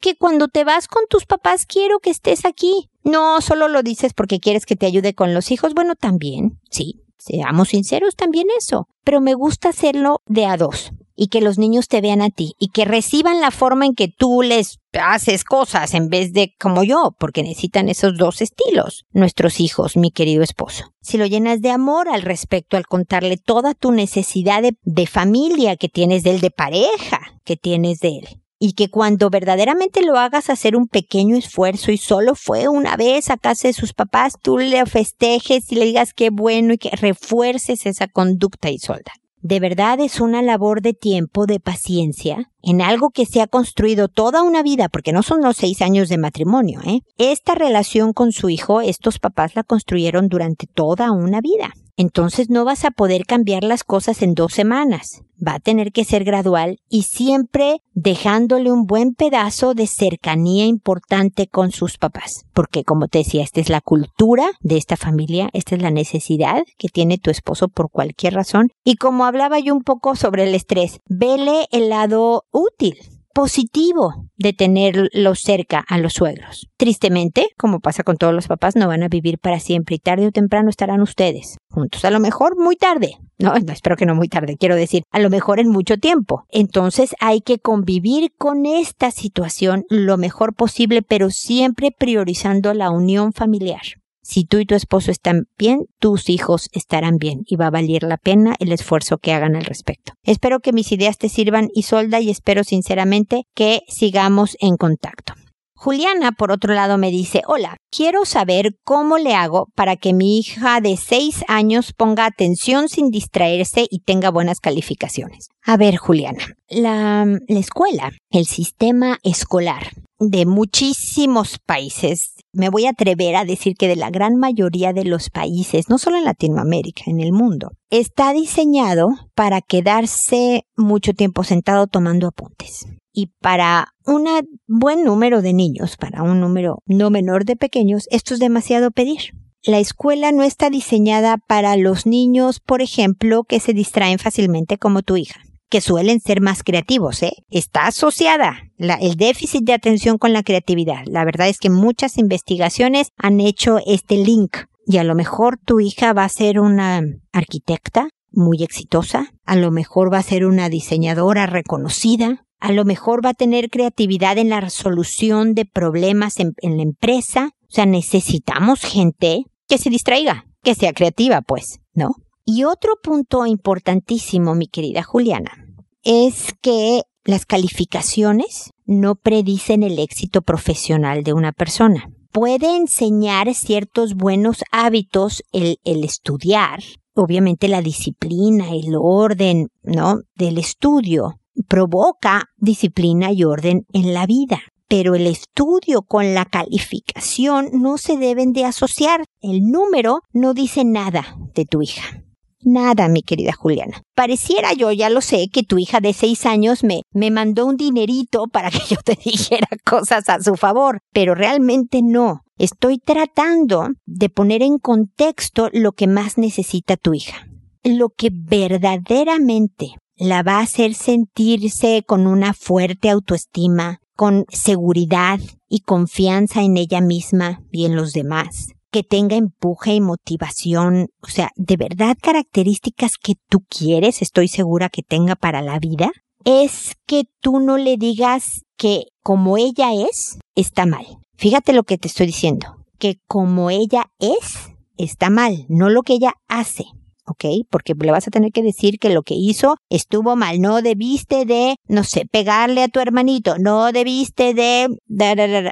Que 0.01 0.17
cuando 0.17 0.49
te 0.49 0.65
vas 0.65 0.87
con 0.87 1.05
tus 1.09 1.25
papás 1.25 1.65
quiero 1.65 1.99
que 1.99 2.11
estés 2.11 2.45
aquí. 2.45 2.91
No 3.03 3.41
solo 3.41 3.69
lo 3.69 3.83
dices 3.83 4.13
porque 4.13 4.39
quieres 4.39 4.67
que 4.67 4.77
te 4.77 4.85
ayude 4.85 5.15
con 5.15 5.33
los 5.33 5.51
hijos. 5.51 5.73
Bueno, 5.73 5.95
también, 5.95 6.61
sí. 6.71 7.07
Seamos 7.17 7.69
sinceros, 7.69 8.17
también 8.17 8.49
eso. 8.59 8.87
Pero 9.03 9.23
me 9.23 9.33
gusta 9.33 9.71
hacerlo 9.71 10.21
de 10.27 10.45
a 10.45 10.59
dos 10.59 10.93
y 11.17 11.29
que 11.29 11.41
los 11.41 11.59
niños 11.59 11.89
te 11.89 12.01
vean 12.01 12.21
a 12.21 12.31
ti 12.31 12.55
y 12.59 12.69
que 12.69 12.85
reciban 12.85 13.41
la 13.41 13.51
forma 13.51 13.87
en 13.87 13.95
que 13.95 14.09
tú 14.09 14.43
les 14.43 14.79
haces 14.93 15.45
cosas 15.45 15.95
en 15.95 16.09
vez 16.09 16.33
de 16.33 16.55
como 16.59 16.85
yo, 16.85 17.15
porque 17.19 17.43
necesitan 17.43 17.89
esos 17.89 18.17
dos 18.17 18.41
estilos, 18.43 19.07
nuestros 19.11 19.61
hijos, 19.61 19.97
mi 19.97 20.11
querido 20.11 20.43
esposo. 20.43 20.93
Si 21.01 21.19
lo 21.19 21.27
llenas 21.27 21.61
de 21.61 21.71
amor 21.71 22.09
al 22.09 22.23
respecto, 22.23 22.77
al 22.77 22.87
contarle 22.87 23.37
toda 23.39 23.75
tu 23.75 23.93
necesidad 23.93 24.63
de, 24.63 25.07
familia 25.07 25.77
que 25.77 25.89
tienes 25.89 26.23
de 26.23 26.31
él, 26.31 26.41
de 26.41 26.51
pareja 26.51 27.21
que 27.45 27.57
tienes 27.57 28.01
de 28.01 28.09
él, 28.09 28.43
y 28.59 28.73
que 28.73 28.91
cuando 28.91 29.29
verdaderamente 29.31 30.03
lo 30.03 30.19
hagas 30.19 30.51
hacer 30.51 30.77
un 30.77 30.89
pequeño 30.89 31.37
esfuerzo 31.37 31.93
y 31.93 31.99
solo 31.99 32.35
fue 32.35 32.69
una 32.69 32.97
vez 32.97 33.31
a 33.31 33.37
casa 33.37 33.69
de 33.69 33.75
sus 33.75 33.93
papás, 33.93 34.35
tú 34.43 34.59
le 34.59 34.85
festejes 34.87 35.71
y 35.71 35.77
le 35.77 35.85
digas 35.85 36.15
qué 36.15 36.31
bueno 36.31 36.73
y 36.73 36.79
que 36.79 36.91
refuerces 36.91 37.87
esa 37.87 38.09
conducta 38.09 38.71
y 38.71 38.79
solda 38.79 39.13
de 39.47 39.61
verdad 39.61 40.01
es 40.01 40.21
una 40.21 40.43
labor 40.43 40.83
de 40.83 40.93
tiempo, 40.93 41.47
de 41.47 41.61
paciencia, 41.61 42.51
en 42.67 42.83
algo 42.83 43.11
que 43.11 43.27
se 43.27 43.41
ha 43.41 43.47
construido 43.47 44.09
toda 44.09 44.43
una 44.43 44.63
vida, 44.65 44.89
porque 44.89 45.13
no 45.13 45.23
son 45.23 45.41
los 45.41 45.57
seis 45.57 45.81
años 45.81 46.09
de 46.09 46.19
matrimonio, 46.19 46.81
¿eh? 46.85 47.01
Esta 47.17 47.55
relación 47.55 48.13
con 48.13 48.33
su 48.33 48.51
hijo, 48.51 48.81
estos 48.81 49.21
papás 49.21 49.55
la 49.55 49.63
construyeron 49.63 50.27
durante 50.27 50.67
toda 50.67 51.13
una 51.13 51.41
vida 51.41 51.73
entonces 51.97 52.51
no 52.51 52.65
vas 52.65 52.85
a 52.85 52.91
poder 52.91 53.25
cambiar 53.25 53.65
las 53.65 53.83
cosas 53.83 54.23
en 54.23 54.35
dos 54.35 54.53
semanas. 54.53 55.23
Va 55.47 55.55
a 55.55 55.61
tener 55.61 55.93
que 55.93 56.05
ser 56.05 56.25
gradual 56.25 56.79
y 56.89 57.03
siempre 57.03 57.83
dejándole 57.93 58.73
un 58.73 58.87
buen 58.87 59.15
pedazo 59.15 59.75
de 59.75 59.87
cercanía 59.87 60.65
importante 60.65 61.47
con 61.47 61.73
sus 61.73 61.99
papás. 61.99 62.47
Porque 62.55 62.85
como 62.85 63.09
te 63.09 63.19
decía, 63.19 63.43
esta 63.43 63.61
es 63.61 63.69
la 63.69 63.81
cultura 63.83 64.47
de 64.61 64.77
esta 64.77 64.97
familia, 64.97 65.51
esta 65.53 65.75
es 65.75 65.83
la 65.83 65.91
necesidad 65.91 66.63
que 66.79 66.89
tiene 66.89 67.19
tu 67.19 67.31
esposo 67.31 67.69
por 67.69 67.91
cualquier 67.91 68.35
razón. 68.35 68.71
Y 68.85 68.97
como 68.97 69.25
hablaba 69.25 69.59
yo 69.59 69.75
un 69.75 69.83
poco 69.83 70.17
sobre 70.17 70.45
el 70.45 70.55
estrés, 70.55 71.01
vele 71.07 71.67
el 71.71 71.91
lado 71.91 72.45
útil 72.57 72.97
positivo 73.37 74.31
de 74.39 74.55
tenerlos 74.55 75.41
cerca 75.41 75.85
a 75.87 75.99
los 75.99 76.15
suegros. 76.15 76.71
Tristemente, 76.79 77.49
como 77.59 77.81
pasa 77.81 78.03
con 78.03 78.17
todos 78.17 78.33
los 78.33 78.49
papás, 78.49 78.77
no 78.77 78.89
van 78.89 79.03
a 79.03 79.09
vivir 79.09 79.39
para 79.39 79.61
siempre 79.61 79.97
y 79.97 79.99
tarde 79.99 80.29
o 80.29 80.33
temprano 80.33 80.71
estarán 80.71 81.03
ustedes 81.03 81.59
juntos. 81.71 82.07
A 82.07 82.11
lo 82.11 82.19
mejor 82.19 82.57
muy 82.59 82.77
tarde. 82.77 83.19
No, 83.39 83.53
no 83.53 83.73
espero 83.75 83.97
que 83.97 84.07
no 84.07 84.15
muy 84.15 84.29
tarde, 84.29 84.57
quiero 84.59 84.75
decir, 84.75 85.03
a 85.13 85.19
lo 85.19 85.29
mejor 85.29 85.61
en 85.61 85.69
mucho 85.69 85.99
tiempo. 85.99 86.45
Entonces 86.49 87.15
hay 87.21 87.43
que 87.43 87.59
convivir 87.59 88.33
con 88.39 88.65
esta 88.65 89.11
situación 89.11 89.85
lo 89.91 90.17
mejor 90.17 90.55
posible, 90.55 91.03
pero 91.03 91.29
siempre 91.29 91.91
priorizando 91.91 92.73
la 92.73 92.91
unión 92.91 93.35
familiar. 93.35 93.83
Si 94.29 94.45
tú 94.45 94.59
y 94.59 94.67
tu 94.67 94.75
esposo 94.75 95.13
están 95.13 95.45
bien, 95.57 95.85
tus 96.01 96.29
hijos 96.31 96.69
estarán 96.73 97.19
bien 97.19 97.43
y 97.47 97.55
va 97.55 97.69
a 97.69 97.71
valer 97.71 98.03
la 98.03 98.17
pena 98.17 98.57
el 98.59 98.73
esfuerzo 98.73 99.19
que 99.19 99.33
hagan 99.33 99.55
al 99.55 99.65
respecto. 99.65 100.15
Espero 100.25 100.59
que 100.59 100.73
mis 100.73 100.91
ideas 100.91 101.17
te 101.17 101.29
sirvan, 101.29 101.69
Isolda, 101.75 102.19
y 102.19 102.31
espero 102.31 102.65
sinceramente 102.65 103.45
que 103.55 103.83
sigamos 103.87 104.57
en 104.59 104.77
contacto. 104.79 105.35
Juliana, 105.77 106.33
por 106.33 106.51
otro 106.51 106.75
lado, 106.75 106.99
me 106.99 107.13
dice, 107.13 107.43
hola, 107.47 107.77
quiero 107.93 108.25
saber 108.25 108.73
cómo 108.83 109.17
le 109.19 109.35
hago 109.35 109.69
para 109.77 109.95
que 109.95 110.13
mi 110.13 110.39
hija 110.39 110.81
de 110.81 110.97
seis 110.97 111.45
años 111.47 111.93
ponga 111.97 112.27
atención 112.27 112.89
sin 112.89 113.11
distraerse 113.11 113.87
y 113.89 114.01
tenga 114.01 114.31
buenas 114.31 114.59
calificaciones. 114.59 115.51
A 115.63 115.77
ver, 115.77 115.99
Juliana, 115.99 116.45
la 116.69 117.27
escuela, 117.47 118.11
el 118.31 118.47
sistema 118.47 119.19
escolar 119.23 119.93
de 120.19 120.47
muchísimos 120.47 121.59
países 121.59 122.37
me 122.57 122.71
voy 122.71 122.87
a 122.87 122.91
atrever 122.91 123.37
a 123.37 123.45
decir 123.45 123.77
que 123.77 123.87
de 123.87 123.97
la 123.97 124.11
gran 124.11 124.37
mayoría 124.37 124.95
de 124.95 125.05
los 125.05 125.29
países, 125.29 125.91
no 125.91 125.99
solo 125.99 126.17
en 126.17 126.25
Latinoamérica, 126.25 127.05
en 127.07 127.21
el 127.21 127.33
mundo, 127.33 127.73
está 127.91 128.33
diseñado 128.33 129.11
para 129.35 129.61
quedarse 129.61 130.67
mucho 130.75 131.13
tiempo 131.13 131.45
sentado 131.45 131.87
tomando 131.87 132.29
apuntes. 132.29 132.87
Y 133.13 133.29
para 133.41 133.95
un 134.07 134.27
buen 134.67 135.05
número 135.05 135.43
de 135.43 135.53
niños, 135.53 135.97
para 135.99 136.23
un 136.23 136.41
número 136.41 136.83
no 136.87 137.11
menor 137.11 137.45
de 137.45 137.57
pequeños, 137.57 138.09
esto 138.11 138.35
es 138.35 138.41
demasiado 138.41 138.91
pedir. 138.91 139.33
La 139.63 139.79
escuela 139.79 140.33
no 140.33 140.43
está 140.43 140.71
diseñada 140.71 141.37
para 141.37 141.77
los 141.77 142.07
niños, 142.07 142.61
por 142.61 142.81
ejemplo, 142.81 143.45
que 143.45 143.61
se 143.61 143.75
distraen 143.75 144.19
fácilmente 144.19 144.79
como 144.79 145.03
tu 145.03 145.17
hija 145.17 145.46
que 145.69 145.81
suelen 145.81 146.21
ser 146.21 146.41
más 146.41 146.63
creativos, 146.63 147.23
¿eh? 147.23 147.33
Está 147.51 147.87
asociada 147.87 148.57
el 148.79 149.17
déficit 149.17 149.65
de 149.65 149.73
atención 149.73 150.19
con 150.19 150.33
la 150.33 150.43
creatividad. 150.43 151.05
La 151.07 151.25
verdad 151.25 151.49
es 151.49 151.59
que 151.59 151.71
muchas 151.71 152.19
investigaciones 152.19 153.09
han 153.17 153.41
hecho 153.41 153.79
este 153.87 154.17
link 154.17 154.57
y 154.87 154.99
a 154.99 155.05
lo 155.05 155.15
mejor 155.15 155.59
tu 155.59 155.81
hija 155.81 156.13
va 156.13 156.25
a 156.25 156.29
ser 156.29 156.61
una 156.61 157.03
arquitecta 157.33 158.09
muy 158.31 158.63
exitosa, 158.63 159.33
a 159.45 159.57
lo 159.57 159.71
mejor 159.71 160.13
va 160.13 160.19
a 160.19 160.23
ser 160.23 160.45
una 160.47 160.69
diseñadora 160.69 161.47
reconocida, 161.47 162.45
a 162.61 162.73
lo 162.73 162.85
mejor 162.85 163.25
va 163.25 163.31
a 163.31 163.35
tener 163.35 163.71
creatividad 163.71 164.39
en 164.39 164.51
la 164.51 164.61
resolución 164.61 165.55
de 165.55 165.65
problemas 165.65 166.39
en, 166.39 166.53
en 166.59 166.77
la 166.77 166.83
empresa. 166.83 167.51
O 167.63 167.71
sea, 167.71 167.87
necesitamos 167.87 168.81
gente 168.81 169.45
que 169.69 169.79
se 169.79 169.91
distraiga, 169.91 170.47
que 170.63 170.75
sea 170.75 170.93
creativa, 170.93 171.43
pues, 171.43 171.81
¿no? 171.95 172.15
Y 172.49 172.63
otro 172.63 172.95
punto 173.03 173.45
importantísimo, 173.45 174.55
mi 174.55 174.69
querida 174.69 175.03
Juliana, 175.03 175.67
es 176.05 176.55
que 176.63 177.03
las 177.25 177.45
calificaciones 177.45 178.71
no 178.85 179.17
predicen 179.17 179.83
el 179.83 179.99
éxito 179.99 180.43
profesional 180.43 181.25
de 181.25 181.33
una 181.33 181.51
persona. 181.51 182.09
Puede 182.31 182.77
enseñar 182.77 183.53
ciertos 183.53 184.15
buenos 184.15 184.63
hábitos 184.71 185.43
el, 185.51 185.79
estudiar, 185.85 186.79
obviamente 187.17 187.67
la 187.67 187.83
disciplina, 187.83 188.71
el 188.71 188.95
orden, 188.97 189.67
¿no? 189.83 190.21
Del 190.37 190.59
estudio 190.59 191.41
provoca 191.67 192.45
disciplina 192.59 193.33
y 193.33 193.43
orden 193.43 193.87
en 193.93 194.15
la 194.15 194.25
vida. 194.27 194.61
Pero 194.87 195.17
el 195.17 195.27
estudio 195.27 196.03
con 196.03 196.33
la 196.33 196.45
calificación 196.45 197.71
no 197.73 197.99
se 197.99 198.19
deben 198.19 198.53
de 198.53 198.67
asociar. 198.67 199.25
El 199.41 199.63
número 199.63 200.21
no 200.33 200.55
dice 200.55 200.85
nada 200.85 201.37
de 201.57 201.65
tu 201.65 201.83
hija. 201.83 202.23
Nada, 202.67 203.07
mi 203.07 203.23
querida 203.23 203.53
Juliana. 203.53 204.03
Pareciera 204.17 204.73
yo, 204.73 204.91
ya 204.91 205.09
lo 205.09 205.21
sé, 205.21 205.47
que 205.53 205.63
tu 205.63 205.79
hija 205.79 206.01
de 206.01 206.13
seis 206.13 206.45
años 206.47 206.83
me, 206.83 207.03
me 207.13 207.31
mandó 207.31 207.65
un 207.65 207.77
dinerito 207.77 208.49
para 208.49 208.73
que 208.73 208.81
yo 208.91 208.97
te 209.05 209.15
dijera 209.25 209.69
cosas 209.85 210.29
a 210.29 210.43
su 210.43 210.57
favor, 210.57 210.99
pero 211.13 211.37
realmente 211.37 212.01
no. 212.03 212.41
Estoy 212.59 212.99
tratando 212.99 213.91
de 214.05 214.31
poner 214.31 214.63
en 214.63 214.79
contexto 214.79 215.71
lo 215.73 215.93
que 215.93 216.09
más 216.09 216.39
necesita 216.39 216.97
tu 216.97 217.15
hija. 217.15 217.47
Lo 217.85 218.09
que 218.09 218.31
verdaderamente 218.33 219.95
la 220.17 220.43
va 220.43 220.59
a 220.59 220.63
hacer 220.63 220.95
sentirse 220.95 222.03
con 222.05 222.27
una 222.27 222.53
fuerte 222.53 223.11
autoestima, 223.11 224.01
con 224.17 224.45
seguridad 224.49 225.39
y 225.69 225.83
confianza 225.83 226.63
en 226.63 226.79
ella 226.79 227.01
misma 227.01 227.61
y 227.71 227.85
en 227.85 227.95
los 227.95 228.13
demás 228.13 228.76
que 228.91 229.03
tenga 229.03 229.37
empuje 229.37 229.95
y 229.95 230.01
motivación, 230.01 231.09
o 231.23 231.29
sea, 231.29 231.51
de 231.57 231.77
verdad 231.77 232.17
características 232.21 233.13
que 233.23 233.35
tú 233.49 233.61
quieres, 233.69 234.23
estoy 234.23 234.49
segura 234.49 234.89
que 234.89 235.03
tenga 235.03 235.37
para 235.37 235.63
la 235.63 235.79
vida, 235.79 236.11
es 236.45 236.95
que 237.07 237.25
tú 237.41 237.59
no 237.59 237.77
le 237.77 237.97
digas 237.97 238.63
que 238.77 239.07
como 239.23 239.57
ella 239.57 239.93
es, 239.93 240.39
está 240.55 240.87
mal. 240.87 241.07
Fíjate 241.37 241.73
lo 241.73 241.83
que 241.83 241.99
te 241.99 242.09
estoy 242.09 242.27
diciendo, 242.27 242.77
que 242.99 243.17
como 243.27 243.71
ella 243.71 244.07
es, 244.19 244.71
está 244.97 245.31
mal, 245.31 245.67
no 245.69 245.91
lo 245.91 246.03
que 246.03 246.15
ella 246.15 246.35
hace. 246.49 246.85
¿ok? 247.27 247.45
Porque 247.69 247.95
le 247.95 248.13
vas 248.13 248.27
a 248.29 248.31
tener 248.31 248.53
que 248.53 248.63
decir 248.63 248.99
que 248.99 249.11
lo 249.11 249.23
que 249.23 249.35
hizo 249.35 249.77
estuvo 249.91 250.37
mal. 250.37 250.61
No 250.61 250.81
debiste 250.81 251.45
de, 251.45 251.77
no 251.89 252.05
sé, 252.05 252.25
pegarle 252.31 252.85
a 252.85 252.89
tu 252.89 253.01
hermanito. 253.01 253.59
No 253.59 253.93
debiste 253.93 254.55
de... 254.55 254.89